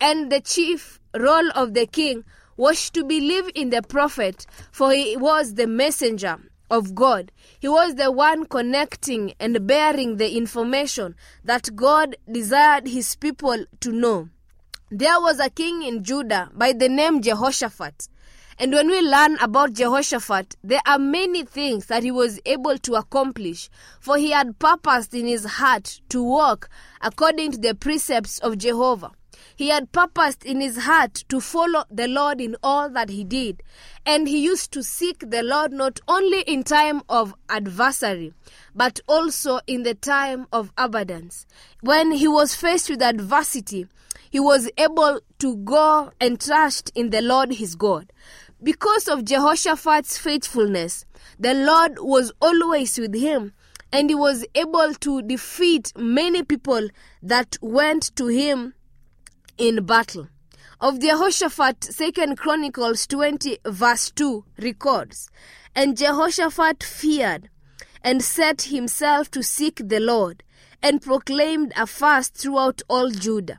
and 0.00 0.30
the 0.30 0.40
chief 0.40 1.00
role 1.18 1.50
of 1.54 1.74
the 1.74 1.86
king 1.86 2.24
was 2.56 2.90
to 2.90 3.04
believe 3.04 3.50
in 3.54 3.70
the 3.70 3.82
prophet, 3.82 4.46
for 4.70 4.92
he 4.92 5.16
was 5.16 5.54
the 5.54 5.66
messenger 5.66 6.38
of 6.70 6.94
God. 6.94 7.32
He 7.60 7.68
was 7.68 7.96
the 7.96 8.10
one 8.10 8.46
connecting 8.46 9.34
and 9.38 9.66
bearing 9.66 10.16
the 10.16 10.36
information 10.36 11.14
that 11.44 11.74
God 11.76 12.16
desired 12.30 12.88
his 12.88 13.14
people 13.16 13.66
to 13.80 13.92
know. 13.92 14.28
There 14.90 15.20
was 15.20 15.40
a 15.40 15.50
king 15.50 15.82
in 15.82 16.04
Judah 16.04 16.50
by 16.54 16.72
the 16.72 16.88
name 16.88 17.22
Jehoshaphat. 17.22 18.08
And 18.62 18.72
when 18.72 18.86
we 18.86 19.00
learn 19.00 19.38
about 19.40 19.72
Jehoshaphat, 19.72 20.54
there 20.62 20.82
are 20.86 20.96
many 20.96 21.42
things 21.44 21.86
that 21.86 22.04
he 22.04 22.12
was 22.12 22.38
able 22.46 22.78
to 22.78 22.94
accomplish, 22.94 23.68
for 23.98 24.16
he 24.16 24.30
had 24.30 24.60
purposed 24.60 25.12
in 25.14 25.26
his 25.26 25.44
heart 25.44 26.00
to 26.10 26.22
walk 26.22 26.70
according 27.00 27.50
to 27.50 27.58
the 27.58 27.74
precepts 27.74 28.38
of 28.38 28.58
Jehovah. 28.58 29.10
He 29.56 29.70
had 29.70 29.90
purposed 29.90 30.44
in 30.44 30.60
his 30.60 30.78
heart 30.78 31.24
to 31.28 31.40
follow 31.40 31.86
the 31.90 32.06
Lord 32.06 32.40
in 32.40 32.54
all 32.62 32.88
that 32.90 33.08
he 33.08 33.24
did. 33.24 33.64
And 34.06 34.28
he 34.28 34.38
used 34.38 34.70
to 34.74 34.84
seek 34.84 35.28
the 35.28 35.42
Lord 35.42 35.72
not 35.72 35.98
only 36.06 36.42
in 36.42 36.62
time 36.62 37.02
of 37.08 37.34
adversary, 37.48 38.32
but 38.76 39.00
also 39.08 39.58
in 39.66 39.82
the 39.82 39.94
time 39.94 40.46
of 40.52 40.70
abundance. 40.78 41.46
When 41.80 42.12
he 42.12 42.28
was 42.28 42.54
faced 42.54 42.88
with 42.88 43.02
adversity, 43.02 43.88
he 44.30 44.40
was 44.40 44.70
able 44.78 45.20
to 45.40 45.56
go 45.56 46.10
and 46.20 46.40
trust 46.40 46.90
in 46.94 47.10
the 47.10 47.20
Lord 47.20 47.52
his 47.52 47.74
God. 47.74 48.10
Because 48.62 49.08
of 49.08 49.24
Jehoshaphat's 49.24 50.18
faithfulness, 50.18 51.04
the 51.36 51.52
Lord 51.52 51.98
was 51.98 52.32
always 52.40 52.96
with 52.96 53.12
him 53.12 53.54
and 53.92 54.08
he 54.08 54.14
was 54.14 54.46
able 54.54 54.94
to 55.00 55.20
defeat 55.22 55.92
many 55.96 56.44
people 56.44 56.88
that 57.24 57.58
went 57.60 58.14
to 58.14 58.28
him 58.28 58.74
in 59.58 59.84
battle. 59.84 60.28
Of 60.80 61.00
Jehoshaphat, 61.00 61.82
Second 61.82 62.38
Chronicles 62.38 63.08
20 63.08 63.58
verse 63.66 64.12
2 64.12 64.44
records, 64.58 65.28
And 65.74 65.96
Jehoshaphat 65.96 66.84
feared 66.84 67.50
and 68.04 68.22
set 68.22 68.62
himself 68.62 69.28
to 69.32 69.42
seek 69.42 69.80
the 69.88 69.98
Lord 69.98 70.44
and 70.80 71.02
proclaimed 71.02 71.72
a 71.76 71.88
fast 71.88 72.34
throughout 72.34 72.80
all 72.88 73.10
Judah. 73.10 73.58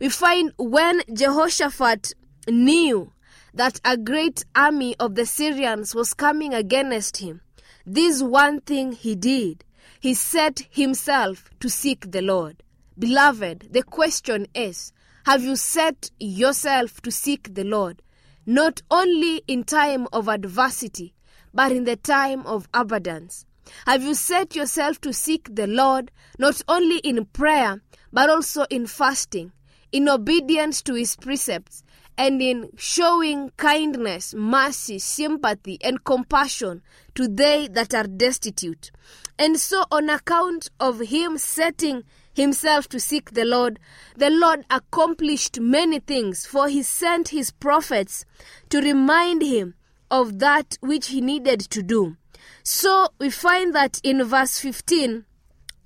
We 0.00 0.08
find 0.08 0.52
when 0.58 1.02
Jehoshaphat 1.12 2.14
knew 2.48 3.12
that 3.54 3.80
a 3.84 3.96
great 3.96 4.44
army 4.54 4.96
of 4.98 5.14
the 5.14 5.26
Syrians 5.26 5.94
was 5.94 6.14
coming 6.14 6.54
against 6.54 7.18
him, 7.18 7.40
this 7.86 8.22
one 8.22 8.60
thing 8.60 8.92
he 8.92 9.14
did. 9.14 9.64
He 9.98 10.14
set 10.14 10.66
himself 10.70 11.50
to 11.60 11.68
seek 11.68 12.10
the 12.10 12.22
Lord. 12.22 12.62
Beloved, 12.98 13.68
the 13.70 13.82
question 13.82 14.46
is, 14.54 14.92
have 15.24 15.42
you 15.42 15.56
set 15.56 16.10
yourself 16.18 17.00
to 17.02 17.10
seek 17.10 17.54
the 17.54 17.64
Lord, 17.64 18.02
not 18.46 18.82
only 18.90 19.42
in 19.46 19.64
time 19.64 20.06
of 20.12 20.28
adversity, 20.28 21.14
but 21.52 21.72
in 21.72 21.84
the 21.84 21.96
time 21.96 22.46
of 22.46 22.68
abundance? 22.72 23.44
Have 23.86 24.02
you 24.02 24.14
set 24.14 24.56
yourself 24.56 25.00
to 25.02 25.12
seek 25.12 25.54
the 25.54 25.66
Lord, 25.66 26.10
not 26.38 26.62
only 26.68 26.98
in 26.98 27.24
prayer, 27.26 27.82
but 28.12 28.30
also 28.30 28.64
in 28.70 28.86
fasting, 28.86 29.52
in 29.92 30.08
obedience 30.08 30.82
to 30.82 30.94
his 30.94 31.16
precepts, 31.16 31.82
and 32.16 32.40
in 32.42 32.70
showing 32.76 33.50
kindness, 33.56 34.34
mercy, 34.34 34.98
sympathy, 34.98 35.78
and 35.82 36.04
compassion 36.04 36.82
to 37.14 37.28
they 37.28 37.68
that 37.68 37.94
are 37.94 38.06
destitute? 38.06 38.90
And 39.38 39.58
so, 39.58 39.84
on 39.90 40.10
account 40.10 40.70
of 40.78 41.00
him 41.00 41.38
setting 41.38 42.04
himself 42.34 42.88
to 42.88 43.00
seek 43.00 43.30
the 43.32 43.44
Lord, 43.44 43.78
the 44.16 44.30
Lord 44.30 44.64
accomplished 44.70 45.60
many 45.60 45.98
things, 46.00 46.46
for 46.46 46.68
he 46.68 46.82
sent 46.82 47.28
his 47.28 47.50
prophets 47.50 48.24
to 48.68 48.80
remind 48.80 49.42
him 49.42 49.74
of 50.10 50.38
that 50.40 50.76
which 50.80 51.08
he 51.08 51.20
needed 51.20 51.60
to 51.60 51.82
do. 51.82 52.16
So 52.62 53.08
we 53.18 53.30
find 53.30 53.74
that 53.74 54.00
in 54.02 54.22
verse 54.24 54.58
15, 54.58 55.24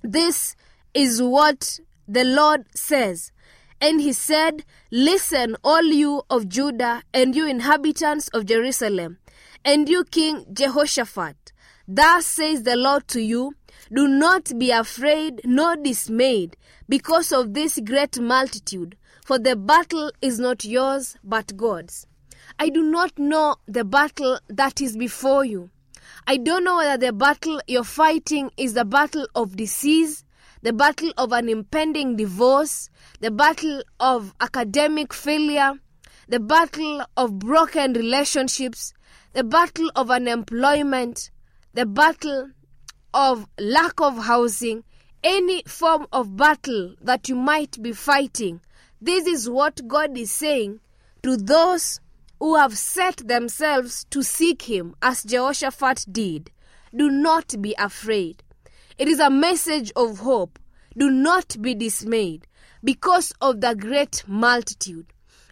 this 0.01 0.55
is 0.93 1.21
what 1.21 1.79
the 2.07 2.23
Lord 2.23 2.65
says. 2.75 3.31
And 3.81 4.01
he 4.01 4.13
said, 4.13 4.63
Listen, 4.91 5.57
all 5.63 5.83
you 5.83 6.23
of 6.29 6.47
Judah, 6.49 7.03
and 7.13 7.35
you 7.35 7.47
inhabitants 7.47 8.29
of 8.29 8.45
Jerusalem, 8.45 9.17
and 9.63 9.87
you 9.87 10.03
King 10.05 10.45
Jehoshaphat. 10.51 11.53
Thus 11.87 12.25
says 12.25 12.63
the 12.63 12.75
Lord 12.75 13.07
to 13.09 13.21
you 13.21 13.53
Do 13.91 14.07
not 14.07 14.57
be 14.57 14.71
afraid 14.71 15.41
nor 15.45 15.75
dismayed 15.75 16.57
because 16.89 17.31
of 17.31 17.53
this 17.53 17.79
great 17.83 18.19
multitude, 18.19 18.97
for 19.23 19.37
the 19.37 19.55
battle 19.55 20.11
is 20.21 20.39
not 20.39 20.65
yours 20.65 21.15
but 21.23 21.55
God's. 21.55 22.07
I 22.59 22.69
do 22.69 22.83
not 22.83 23.17
know 23.17 23.55
the 23.67 23.83
battle 23.83 24.39
that 24.47 24.81
is 24.81 24.97
before 24.97 25.45
you. 25.45 25.69
I 26.27 26.37
don't 26.37 26.63
know 26.63 26.77
whether 26.77 26.97
the 26.97 27.13
battle 27.13 27.61
you're 27.67 27.83
fighting 27.83 28.49
is 28.57 28.73
the 28.73 28.85
battle 28.85 29.27
of 29.35 29.55
disease, 29.55 30.24
the 30.65 30.73
battle 30.73 31.11
of 31.15 31.31
an 31.31 31.47
impending 31.47 32.15
divorce, 32.15 32.89
the 33.19 33.29
battle 33.29 33.83
of 33.99 34.33
academic 34.41 35.13
failure, 35.13 35.73
the 36.27 36.39
battle 36.39 37.05
of 37.15 37.37
broken 37.37 37.93
relationships, 37.93 38.91
the 39.33 39.43
battle 39.43 39.91
of 39.95 40.09
unemployment, 40.09 41.29
the 41.75 41.85
battle 41.85 42.49
of 43.13 43.47
lack 43.59 44.01
of 44.01 44.17
housing, 44.25 44.83
any 45.23 45.61
form 45.67 46.07
of 46.11 46.35
battle 46.35 46.95
that 46.99 47.29
you 47.29 47.35
might 47.35 47.79
be 47.83 47.91
fighting. 47.91 48.59
This 48.99 49.27
is 49.27 49.47
what 49.47 49.87
God 49.87 50.17
is 50.17 50.31
saying 50.31 50.79
to 51.21 51.37
those 51.37 51.99
who 52.39 52.55
have 52.55 52.75
set 52.75 53.17
themselves 53.17 54.07
to 54.09 54.23
seek 54.23 54.63
Him 54.63 54.95
as 54.99 55.23
Jehoshaphat 55.23 56.07
did. 56.11 56.49
Do 56.91 57.11
not 57.11 57.53
be 57.61 57.75
afraid. 57.77 58.41
It 58.97 59.09
is 59.09 59.19
a 59.19 59.29
message 59.29 59.91
of 59.97 60.19
hope. 60.19 60.57
Do 60.97 61.09
not 61.09 61.61
be 61.61 61.75
dismayed 61.75 62.47
because 62.81 63.33
of 63.41 63.59
the 63.59 63.75
great 63.75 64.23
multitude. 64.25 65.07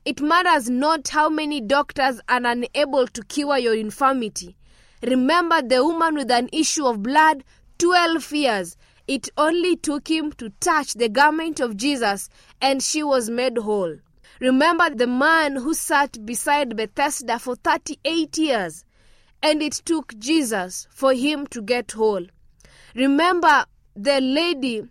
It 0.06 0.22
matters 0.22 0.70
not 0.70 1.10
how 1.10 1.28
many 1.28 1.60
doctors 1.60 2.22
are 2.30 2.42
unable 2.42 3.06
to 3.08 3.22
cure 3.24 3.58
your 3.58 3.76
infirmity. 3.76 4.56
Remember 5.02 5.62
the 5.62 5.84
woman 5.84 6.16
with 6.16 6.32
an 6.32 6.48
issue 6.54 6.86
of 6.86 7.04
blood, 7.04 7.44
12 7.80 8.32
years. 8.32 8.78
It 9.10 9.28
only 9.38 9.76
took 9.76 10.10
him 10.10 10.32
to 10.34 10.50
touch 10.62 10.94
the 10.94 11.10
garment 11.10 11.60
of 11.60 11.76
Jesus 11.76 12.30
and 12.62 12.82
she 12.82 13.04
was 13.04 13.30
made 13.30 13.58
whole. 13.58 13.98
Remember 14.40 14.90
the 14.90 15.08
man 15.08 15.58
who 15.58 15.74
sat 15.74 16.26
beside 16.26 16.78
Bethesda 16.78 17.40
for 17.40 17.58
38 17.58 18.38
years 18.38 18.86
and 19.42 19.62
it 19.62 19.74
took 19.84 20.18
Jesus 20.18 20.88
for 20.92 21.14
him 21.14 21.46
to 21.48 21.62
get 21.62 21.92
whole. 21.92 22.26
Remember 22.96 23.66
the 23.96 24.22
lady 24.22 24.84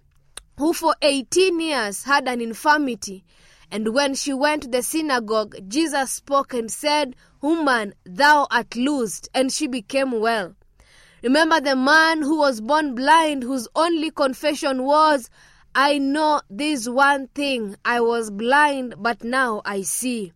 who 0.58 0.72
for 0.72 0.94
18 1.02 1.60
years 1.60 2.02
had 2.02 2.26
an 2.26 2.40
infirmity, 2.40 3.24
and 3.70 3.94
when 3.94 4.14
she 4.14 4.34
went 4.34 4.64
to 4.64 4.68
the 4.68 4.82
synagogue, 4.82 5.56
Jesus 5.68 6.10
spoke 6.10 6.52
and 6.52 6.70
said, 6.70 7.14
Woman, 7.40 7.94
thou 8.04 8.48
art 8.50 8.74
loosed, 8.74 9.28
and 9.32 9.52
she 9.52 9.66
became 9.66 10.20
well. 10.20 10.54
Remember 11.22 11.60
the 11.60 11.76
man 11.76 12.22
who 12.22 12.38
was 12.38 12.60
born 12.60 12.96
blind, 12.96 13.44
whose 13.44 13.68
only 13.76 14.10
confession 14.10 14.82
was, 14.82 15.30
I 15.74 15.98
know 15.98 16.40
this 16.50 16.88
one 16.88 17.28
thing, 17.28 17.76
I 17.84 18.00
was 18.00 18.30
blind, 18.30 18.96
but 18.98 19.22
now 19.22 19.62
I 19.64 19.82
see. 19.82 20.32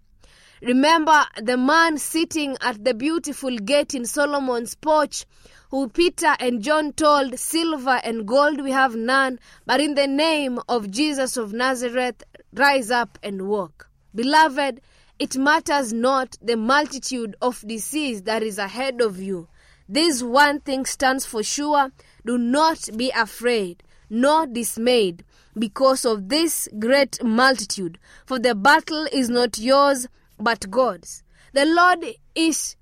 Remember 0.63 1.25
the 1.43 1.57
man 1.57 1.99
sitting 1.99 2.57
at 2.61 2.83
the 2.83 2.95
beautiful 2.95 3.57
gate 3.59 3.95
in 3.95 4.07
Solomon's 4.07 4.75
porch, 4.77 5.27
who 5.71 5.89
Peter 5.89 6.37
and 6.39 6.63
John 6.63 6.93
told, 6.93 7.39
Silver 7.39 8.01
and 8.05 8.27
gold 8.27 8.63
we 8.63 8.71
have 8.71 8.95
none, 8.95 9.39
but 9.65 9.81
in 9.81 9.95
the 9.95 10.07
name 10.07 10.59
of 10.69 10.91
Jesus 10.91 11.37
of 11.37 11.53
Nazareth, 11.53 12.23
rise 12.53 12.91
up 12.91 13.19
and 13.23 13.49
walk. 13.49 13.89
Beloved, 14.15 14.81
it 15.19 15.37
matters 15.37 15.93
not 15.93 16.37
the 16.43 16.57
multitude 16.57 17.37
of 17.41 17.65
disease 17.67 18.23
that 18.23 18.43
is 18.43 18.59
ahead 18.59 19.01
of 19.01 19.19
you. 19.19 19.49
This 19.89 20.23
one 20.23 20.61
thing 20.61 20.85
stands 20.85 21.25
for 21.25 21.43
sure 21.43 21.91
do 22.25 22.39
not 22.39 22.89
be 22.97 23.11
afraid, 23.11 23.83
nor 24.11 24.47
dismayed, 24.47 25.25
because 25.59 26.05
of 26.05 26.29
this 26.29 26.69
great 26.79 27.23
multitude, 27.25 27.99
for 28.27 28.39
the 28.39 28.55
battle 28.55 29.07
is 29.13 29.29
not 29.29 29.59
yours, 29.59 30.07
but 30.39 30.71
God's. 30.71 31.23
The 31.53 31.65
Lord 31.65 32.05
is 32.35 32.77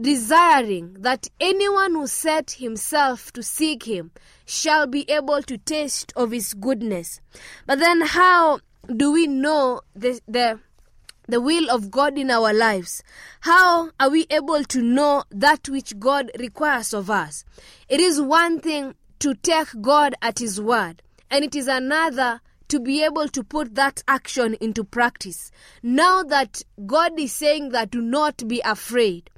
desiring 0.00 0.94
that 1.00 1.28
anyone 1.40 1.92
who 1.92 2.06
set 2.06 2.52
himself 2.52 3.32
to 3.32 3.42
seek 3.42 3.84
him 3.84 4.10
shall 4.44 4.86
be 4.86 5.08
able 5.10 5.42
to 5.42 5.58
taste 5.58 6.12
of 6.16 6.30
his 6.30 6.54
goodness. 6.54 7.20
But 7.66 7.78
then 7.78 8.00
how 8.00 8.60
do 8.94 9.12
we 9.12 9.26
know 9.26 9.80
the, 9.94 10.20
the 10.28 10.60
the 11.28 11.40
will 11.40 11.68
of 11.70 11.90
God 11.90 12.16
in 12.18 12.30
our 12.30 12.52
lives. 12.52 13.02
How 13.40 13.90
are 13.98 14.10
we 14.10 14.26
able 14.30 14.62
to 14.64 14.80
know 14.80 15.24
that 15.30 15.68
which 15.68 15.98
God 15.98 16.30
requires 16.38 16.94
of 16.94 17.10
us? 17.10 17.44
It 17.88 18.00
is 18.00 18.20
one 18.20 18.60
thing 18.60 18.94
to 19.18 19.34
take 19.34 19.80
God 19.80 20.14
at 20.22 20.38
His 20.38 20.60
word, 20.60 21.02
and 21.30 21.44
it 21.44 21.56
is 21.56 21.66
another 21.66 22.40
to 22.68 22.80
be 22.80 23.02
able 23.02 23.28
to 23.28 23.44
put 23.44 23.74
that 23.74 24.02
action 24.08 24.54
into 24.60 24.84
practice. 24.84 25.50
Now 25.82 26.22
that 26.24 26.62
God 26.84 27.18
is 27.18 27.32
saying 27.32 27.70
that 27.70 27.90
do 27.90 28.00
not 28.00 28.46
be 28.46 28.60
afraid, 28.64 29.30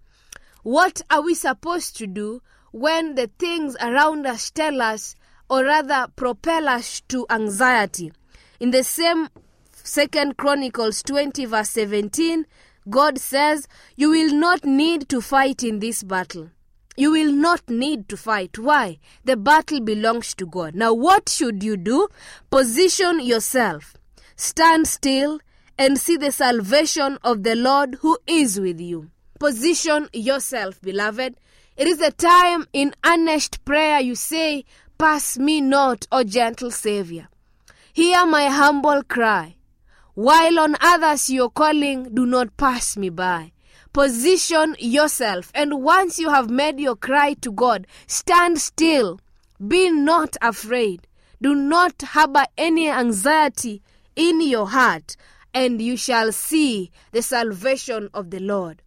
what 0.69 1.01
are 1.09 1.23
we 1.23 1.35
supposed 1.35 1.97
to 1.97 2.07
do 2.07 2.43
when 2.73 3.15
the 3.15 3.31
things 3.39 3.75
around 3.81 4.27
us 4.27 4.51
tell 4.51 4.83
us, 4.83 5.15
or 5.49 5.65
rather 5.65 6.09
propel 6.15 6.69
us 6.69 7.01
to 7.09 7.25
anxiety? 7.31 8.13
In 8.61 8.71
the 8.71 8.85
same 8.85 9.31
Second 9.73 10.37
Chronicles 10.37 11.03
20 11.05 11.47
verse 11.47 11.71
17, 11.71 12.45
God 12.91 13.19
says, 13.19 13.67
You 13.97 14.11
will 14.11 14.35
not 14.35 14.67
need 14.67 15.09
to 15.09 15.23
fight 15.23 15.63
in 15.63 15.79
this 15.79 16.03
battle. 16.03 16.51
You 16.99 17.13
will 17.13 17.33
not 17.33 17.71
need 17.71 18.07
to 18.11 18.19
fight. 18.19 18.59
Why? 18.59 18.99
The 19.25 19.39
battle 19.39 19.81
belongs 19.81 20.35
to 20.35 20.45
God. 20.45 20.75
Now, 20.75 20.93
what 20.93 21.31
should 21.31 21.63
you 21.63 21.79
do? 21.79 22.09
Position 22.51 23.21
yourself. 23.21 23.97
Stand 24.37 24.87
still 24.87 25.41
and 25.79 25.97
see 25.97 26.19
the 26.19 26.31
salvation 26.31 27.17
of 27.25 27.43
the 27.43 27.57
Lord 27.57 27.97
who 28.03 28.19
is 28.27 28.61
with 28.61 28.83
you. 28.83 29.09
Position 29.39 30.09
yourself, 30.13 30.81
beloved. 30.81 31.37
It 31.77 31.87
is 31.87 31.99
the 31.99 32.11
time 32.11 32.67
in 32.73 32.95
earnest 33.07 33.65
prayer 33.65 34.01
you 34.01 34.17
say, 34.17 34.65
Pass 34.99 35.39
me 35.39 35.61
not, 35.61 36.09
O 36.11 36.25
gentle 36.25 36.73
Savior. 36.73 37.29
Hear 37.93 38.27
my 38.27 38.47
humble 38.47 39.05
cry. 39.05 39.55
While 40.15 40.59
on 40.59 40.77
others 40.81 41.31
you're 41.31 41.51
calling, 41.51 42.13
do 42.13 42.27
not 42.27 42.57
pass 42.57 42.97
me 42.97 43.11
by. 43.11 43.53
Position 43.93 44.75
yourself, 44.81 45.53
and 45.55 45.85
once 45.85 46.19
you 46.19 46.31
have 46.31 46.51
made 46.51 46.81
your 46.81 46.97
cry 46.97 47.35
to 47.35 47.53
God, 47.53 47.87
stand 48.09 48.61
still. 48.61 49.21
Be 49.65 49.91
not 49.91 50.37
afraid. 50.43 51.07
Do 51.41 51.55
not 51.55 52.03
harbor 52.03 52.45
any 52.57 52.91
anxiety 52.91 53.83
in 54.17 54.41
your 54.41 54.67
heart, 54.67 55.17
and 55.55 55.81
you 55.81 55.97
shall 55.97 56.33
see 56.33 56.91
the 57.13 57.23
salvation 57.23 58.11
of 58.13 58.31
the 58.31 58.41
Lord. 58.41 58.83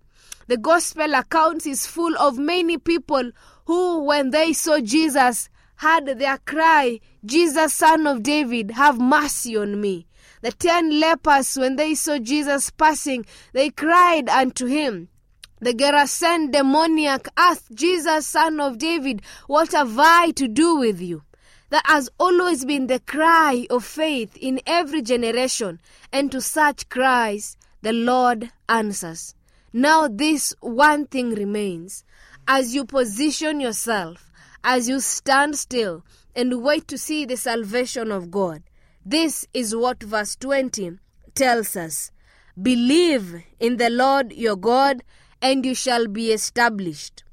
The 0.47 0.57
gospel 0.57 1.13
account 1.13 1.65
is 1.65 1.87
full 1.87 2.17
of 2.17 2.37
many 2.37 2.77
people 2.77 3.31
who, 3.65 4.03
when 4.03 4.31
they 4.31 4.53
saw 4.53 4.79
Jesus, 4.79 5.49
had 5.77 6.05
their 6.19 6.37
cry, 6.39 6.99
Jesus, 7.25 7.73
son 7.73 8.05
of 8.05 8.21
David, 8.21 8.71
have 8.71 8.99
mercy 8.99 9.57
on 9.57 9.81
me. 9.81 10.07
The 10.41 10.51
ten 10.51 10.99
lepers, 10.99 11.55
when 11.55 11.75
they 11.75 11.95
saw 11.95 12.17
Jesus 12.17 12.69
passing, 12.71 13.25
they 13.53 13.69
cried 13.69 14.29
unto 14.29 14.65
him. 14.65 15.09
The 15.59 15.73
Gerasene 15.73 16.51
demoniac 16.51 17.27
asked 17.37 17.73
Jesus, 17.73 18.25
son 18.25 18.59
of 18.59 18.79
David, 18.79 19.21
What 19.45 19.73
have 19.73 19.97
I 19.99 20.31
to 20.31 20.47
do 20.47 20.77
with 20.77 20.99
you? 20.99 21.23
That 21.69 21.85
has 21.85 22.09
always 22.19 22.65
been 22.65 22.87
the 22.87 22.99
cry 22.99 23.67
of 23.69 23.85
faith 23.85 24.35
in 24.37 24.59
every 24.65 25.03
generation, 25.03 25.79
and 26.11 26.31
to 26.31 26.41
such 26.41 26.89
cries 26.89 27.57
the 27.81 27.93
Lord 27.93 28.51
answers. 28.67 29.35
Now, 29.73 30.07
this 30.07 30.53
one 30.59 31.07
thing 31.07 31.31
remains. 31.31 32.03
As 32.47 32.75
you 32.75 32.85
position 32.85 33.59
yourself, 33.59 34.31
as 34.63 34.89
you 34.89 34.99
stand 34.99 35.57
still 35.57 36.03
and 36.35 36.61
wait 36.61 36.87
to 36.89 36.97
see 36.97 37.25
the 37.25 37.37
salvation 37.37 38.11
of 38.11 38.31
God, 38.31 38.63
this 39.05 39.47
is 39.53 39.75
what 39.75 40.03
verse 40.03 40.35
20 40.35 40.97
tells 41.35 41.75
us 41.75 42.11
Believe 42.61 43.43
in 43.59 43.77
the 43.77 43.89
Lord 43.89 44.33
your 44.33 44.57
God, 44.57 45.03
and 45.41 45.65
you 45.65 45.73
shall 45.73 46.07
be 46.07 46.31
established. 46.33 47.23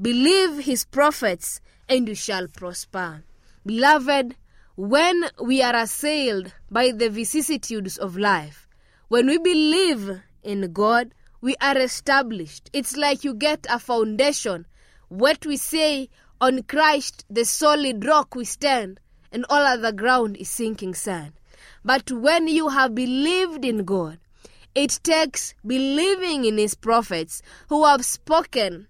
Believe 0.00 0.64
his 0.64 0.84
prophets, 0.84 1.60
and 1.88 2.08
you 2.08 2.14
shall 2.16 2.48
prosper. 2.48 3.22
Beloved, 3.64 4.34
when 4.74 5.24
we 5.42 5.62
are 5.62 5.76
assailed 5.76 6.52
by 6.70 6.90
the 6.90 7.08
vicissitudes 7.08 7.96
of 7.96 8.16
life, 8.16 8.68
when 9.08 9.26
we 9.26 9.38
believe 9.38 10.20
in 10.42 10.72
God, 10.72 11.14
we 11.40 11.54
are 11.60 11.78
established. 11.78 12.70
It's 12.72 12.96
like 12.96 13.24
you 13.24 13.34
get 13.34 13.66
a 13.68 13.78
foundation. 13.78 14.66
What 15.08 15.46
we 15.46 15.56
say, 15.56 16.08
on 16.40 16.62
Christ, 16.64 17.24
the 17.30 17.44
solid 17.44 18.04
rock 18.04 18.34
we 18.34 18.44
stand, 18.44 19.00
and 19.32 19.44
all 19.48 19.62
other 19.62 19.92
ground 19.92 20.36
is 20.36 20.50
sinking 20.50 20.94
sand. 20.94 21.32
But 21.84 22.10
when 22.10 22.48
you 22.48 22.68
have 22.68 22.94
believed 22.94 23.64
in 23.64 23.84
God, 23.84 24.18
it 24.74 25.00
takes 25.02 25.54
believing 25.66 26.44
in 26.44 26.58
His 26.58 26.74
prophets 26.74 27.42
who 27.68 27.84
have 27.84 28.04
spoken, 28.04 28.88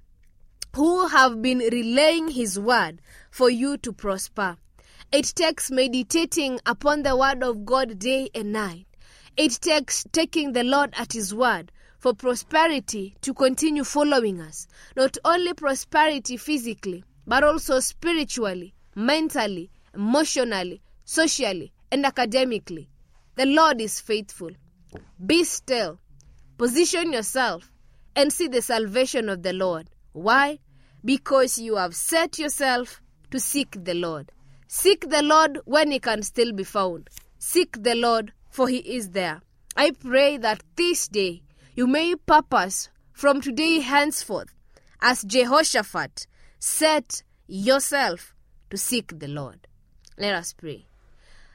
who 0.75 1.09
have 1.09 1.41
been 1.43 1.59
relaying 1.59 2.29
His 2.29 2.59
word 2.59 3.01
for 3.31 3.51
you 3.51 3.77
to 3.79 3.93
prosper. 3.93 4.57
It 5.13 5.27
takes 5.37 5.71
meditating 5.71 6.61
upon 6.67 7.03
the 7.03 7.17
word 7.17 7.43
of 7.43 7.65
God 7.65 7.99
day 7.99 8.29
and 8.35 8.53
night. 8.53 8.87
It 9.37 9.53
takes 9.61 10.05
taking 10.11 10.53
the 10.53 10.65
Lord 10.65 10.95
at 10.97 11.13
His 11.13 11.35
word 11.35 11.71
for 11.99 12.15
prosperity 12.15 13.17
to 13.23 13.35
continue 13.35 13.85
following 13.85 14.41
us. 14.41 14.67
Not 14.97 15.17
only 15.25 15.55
prosperity 15.55 16.37
physically, 16.37 17.05
but 17.27 17.43
also 17.45 17.81
spiritually, 17.81 18.75
mentally, 18.95 19.71
emotionally, 19.95 20.83
socially, 21.05 21.73
and 21.91 22.05
academically. 22.05 22.89
The 23.37 23.47
Lord 23.47 23.81
is 23.81 24.01
faithful. 24.01 24.51
Be 25.25 25.45
still, 25.45 25.99
position 26.59 27.13
yourself, 27.13 27.71
and 28.15 28.33
see 28.33 28.49
the 28.49 28.63
salvation 28.63 29.29
of 29.29 29.43
the 29.43 29.53
Lord. 29.53 29.91
Why? 30.13 30.59
Because 31.05 31.59
you 31.59 31.77
have 31.77 31.95
set 31.95 32.39
yourself 32.39 33.03
to 33.31 33.39
seek 33.39 33.85
the 33.85 33.95
Lord. 33.95 34.33
Seek 34.69 35.09
the 35.09 35.23
Lord 35.23 35.61
when 35.65 35.91
he 35.91 35.99
can 35.99 36.23
still 36.23 36.53
be 36.53 36.65
found. 36.65 37.11
Seek 37.39 37.83
the 37.83 37.95
Lord, 37.95 38.33
for 38.51 38.69
he 38.69 38.79
is 38.79 39.11
there. 39.11 39.43
I 39.77 39.91
pray 39.91 40.39
that 40.39 40.63
this 40.77 41.09
day 41.09 41.43
you 41.77 41.87
may 41.87 42.15
purpose 42.15 42.89
from 43.13 43.43
today 43.43 43.81
henceforth, 43.81 44.55
as 45.03 45.23
Jehoshaphat, 45.23 46.27
set 46.59 47.23
yourself 47.47 48.35
to 48.71 48.79
seek 48.79 49.19
the 49.19 49.29
Lord. 49.29 49.69
Let 50.17 50.35
us 50.35 50.55
pray. 50.55 50.87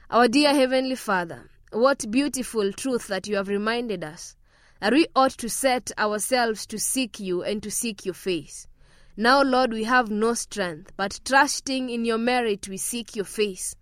Our 0.08 0.28
dear 0.28 0.54
Heavenly 0.54 0.94
Father, 0.94 1.50
what 1.72 2.08
beautiful 2.08 2.72
truth 2.72 3.08
that 3.08 3.26
you 3.26 3.34
have 3.34 3.48
reminded 3.48 4.04
us 4.04 4.36
that 4.80 4.92
we 4.92 5.08
ought 5.16 5.32
to 5.38 5.48
set 5.48 5.90
ourselves 5.98 6.66
to 6.66 6.78
seek 6.78 7.18
you 7.18 7.42
and 7.42 7.60
to 7.64 7.70
seek 7.72 8.04
your 8.04 8.14
face. 8.14 8.68
Now, 9.16 9.42
Lord, 9.42 9.72
we 9.72 9.82
have 9.84 10.08
no 10.08 10.34
strength, 10.34 10.92
but 10.96 11.18
trusting 11.24 11.90
in 11.90 12.04
your 12.04 12.18
merit, 12.18 12.68
we 12.68 12.76
seek 12.76 13.16
your 13.16 13.24
face. 13.24 13.74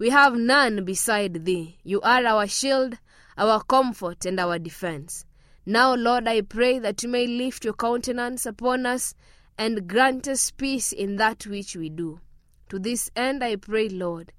We 0.00 0.10
have 0.10 0.34
none 0.34 0.84
beside 0.84 1.44
thee. 1.44 1.78
You 1.84 2.00
are 2.00 2.26
our 2.26 2.48
shield, 2.48 2.98
our 3.38 3.62
comfort, 3.62 4.26
and 4.26 4.40
our 4.40 4.58
defense. 4.58 5.24
Now, 5.66 5.96
Lord, 5.96 6.28
I 6.28 6.42
pray 6.42 6.78
that 6.78 7.02
you 7.02 7.08
may 7.08 7.26
lift 7.26 7.64
your 7.64 7.74
countenance 7.74 8.46
upon 8.46 8.86
us 8.86 9.14
and 9.58 9.88
grant 9.88 10.28
us 10.28 10.52
peace 10.52 10.92
in 10.92 11.16
that 11.16 11.44
which 11.44 11.74
we 11.74 11.88
do. 11.88 12.20
To 12.68 12.78
this 12.78 13.10
end 13.16 13.42
I 13.42 13.56
pray, 13.56 13.88
Lord, 13.88 14.32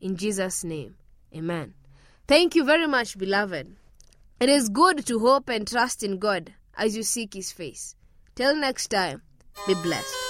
in 0.00 0.16
Jesus' 0.16 0.62
name. 0.62 0.96
Amen. 1.34 1.72
Thank 2.28 2.54
you 2.54 2.64
very 2.64 2.86
much, 2.86 3.16
beloved. 3.16 3.76
It 4.40 4.48
is 4.48 4.68
good 4.68 5.06
to 5.06 5.18
hope 5.20 5.48
and 5.48 5.66
trust 5.66 6.02
in 6.02 6.18
God 6.18 6.52
as 6.76 6.96
you 6.96 7.02
seek 7.02 7.32
His 7.32 7.50
face. 7.50 7.96
Till 8.34 8.54
next 8.54 8.88
time, 8.88 9.22
be 9.66 9.74
blessed. 9.74 10.23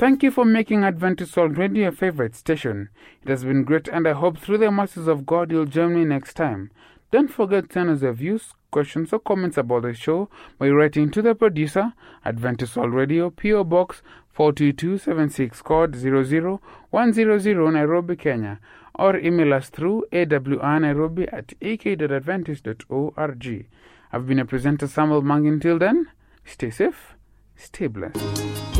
Thank 0.00 0.22
you 0.22 0.30
for 0.30 0.46
making 0.46 0.82
Adventist 0.82 1.36
World 1.36 1.58
Radio 1.58 1.82
your 1.82 1.92
favorite 1.92 2.34
station. 2.34 2.88
It 3.22 3.28
has 3.28 3.44
been 3.44 3.64
great, 3.64 3.86
and 3.86 4.08
I 4.08 4.12
hope 4.12 4.38
through 4.38 4.56
the 4.56 4.70
mercies 4.70 5.06
of 5.06 5.26
God 5.26 5.52
you'll 5.52 5.66
join 5.66 5.94
me 5.94 6.06
next 6.06 6.38
time. 6.38 6.70
Don't 7.10 7.28
forget 7.28 7.68
to 7.68 7.74
send 7.74 7.90
us 7.90 8.00
your 8.00 8.14
views, 8.14 8.54
questions, 8.70 9.12
or 9.12 9.18
comments 9.18 9.58
about 9.58 9.82
the 9.82 9.92
show 9.92 10.30
by 10.58 10.70
writing 10.70 11.10
to 11.10 11.20
the 11.20 11.34
producer, 11.34 11.92
Adventist 12.24 12.78
World 12.78 12.94
Radio, 12.94 13.28
PO 13.28 13.64
Box 13.64 14.00
42276, 14.32 15.60
code 15.60 15.94
00100, 15.94 17.70
Nairobi, 17.70 18.16
Kenya, 18.16 18.58
or 18.94 19.18
email 19.18 19.52
us 19.52 19.68
through 19.68 20.06
awrnairobi 20.14 21.30
at 21.30 21.52
ak.adventist.org. 21.60 23.66
I've 24.12 24.26
been 24.26 24.38
a 24.38 24.46
presenter, 24.46 24.86
Samuel 24.86 25.20
Mangin. 25.20 25.52
Until 25.52 25.78
then, 25.78 26.06
stay 26.46 26.70
safe, 26.70 27.16
stay 27.60 27.88
blessed. 27.88 28.22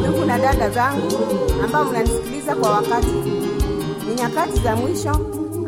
Ndugu 0.00 0.24
na 0.24 0.38
dada 0.38 0.70
zangu 0.70 1.08
ambao 1.64 1.84
mnanisikiliza 1.84 2.54
kwa 2.54 2.70
wakati 2.70 3.06
ni 4.08 4.14
nyakati 4.14 4.60
za 4.60 4.76
mwisho 4.76 5.10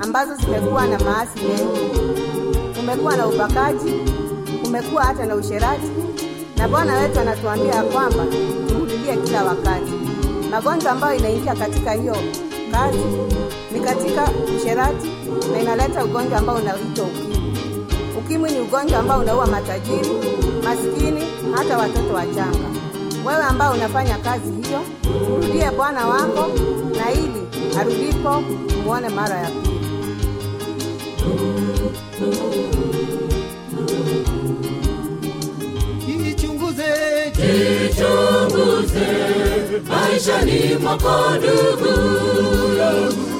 ambazo 0.02 0.34
zimekuwa 0.34 0.86
na 0.86 0.98
maasi 0.98 1.38
mengi. 1.40 2.00
Kumekuwa 2.76 3.16
na 3.16 3.26
ubakaji, 3.26 3.92
kumekuwa 4.64 5.04
hata 5.04 5.26
na 5.26 5.34
usherati, 5.34 5.88
na 6.56 6.68
Bwana 6.68 6.94
wetu 7.00 7.20
anatuambia 7.20 7.74
ya 7.74 7.82
kwamba 7.82 8.24
tumrudie 8.68 9.16
kila 9.24 9.44
wakati. 9.44 9.92
Magonjwa 10.50 10.92
ambayo 10.92 11.18
inaingia 11.18 11.54
katika 11.54 11.92
hiyo 11.92 12.16
kazi 12.72 12.98
ni 13.72 13.80
katika 13.80 14.28
usherati 14.56 15.08
na 15.52 15.60
inaleta 15.60 16.04
ugonjwa 16.04 16.38
ambao 16.38 16.56
unaitwa 16.56 17.04
ukimwi. 17.06 17.52
Ukimwi 18.18 18.50
ni 18.50 18.60
ugonjwa 18.60 18.98
ambao 18.98 19.20
unaua 19.20 19.46
matajiri, 19.46 20.10
maskini, 20.64 21.22
hata 21.56 21.78
watoto 21.78 22.14
wachanga. 22.14 22.81
Wewe 23.26 23.42
ambao 23.44 23.72
unafanya 23.74 24.18
kazi 24.18 24.52
hiyo, 24.52 24.80
mrudie 25.30 25.70
Bwana 25.70 26.06
wako, 26.06 26.46
na 26.96 27.12
ili 27.12 27.76
arudipo 27.80 28.40
muone 28.84 29.08
mara 29.08 29.36
ya 29.38 29.50
pili. 29.50 29.78
Jichunguze, 36.06 37.32
Jichunguze 37.36 39.06
maishani 39.88 40.76
mwako 40.82 41.30
ndugu, 41.38 41.94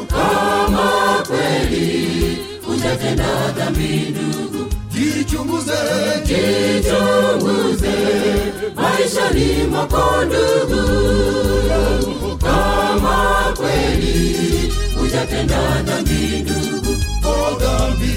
kama 0.08 1.22
kweli 1.26 2.38
hujatenda 2.66 3.52
dhambi 3.56 4.06
ndugu. 4.10 4.51
Jichunguze, 5.32 5.80
Jichunguze. 6.26 7.96
Maishani 8.76 9.48
mwako 9.70 10.24
ndugu, 10.24 10.82
kama 12.38 13.18
kweli 13.56 14.72
hujatenda 14.98 15.82
dhambi 15.82 16.44
ndugu. 16.44 16.92
o 17.24 17.58
dhambi, 17.60 18.14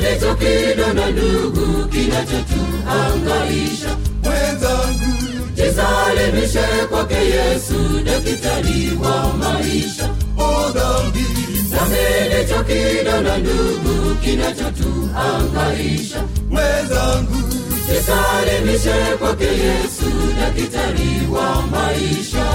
ndicho 0.00 0.34
kidonda 0.34 1.06
ndugu. 1.10 1.88
Kinachotuhangaisha. 1.88 3.96
Mwenzangu, 4.22 5.12
jisalimishe 5.54 6.66
kwake 6.90 7.14
Yesu, 7.14 7.78
daktari 8.04 8.92
wa 9.02 9.32
maisha 9.32 10.08
dhambi 10.72 11.24
samehe 11.70 12.44
chokila 12.44 13.20
na 13.20 13.38
ndugu 13.38 14.14
kinachotuhangaisha. 14.24 16.22
Mwenzangu 16.50 17.36
jisalimishekake 17.86 19.44
yesu 19.44 20.10
na 20.40 20.50
kitali 20.50 21.26
wa 21.32 21.62
maisha. 21.62 22.49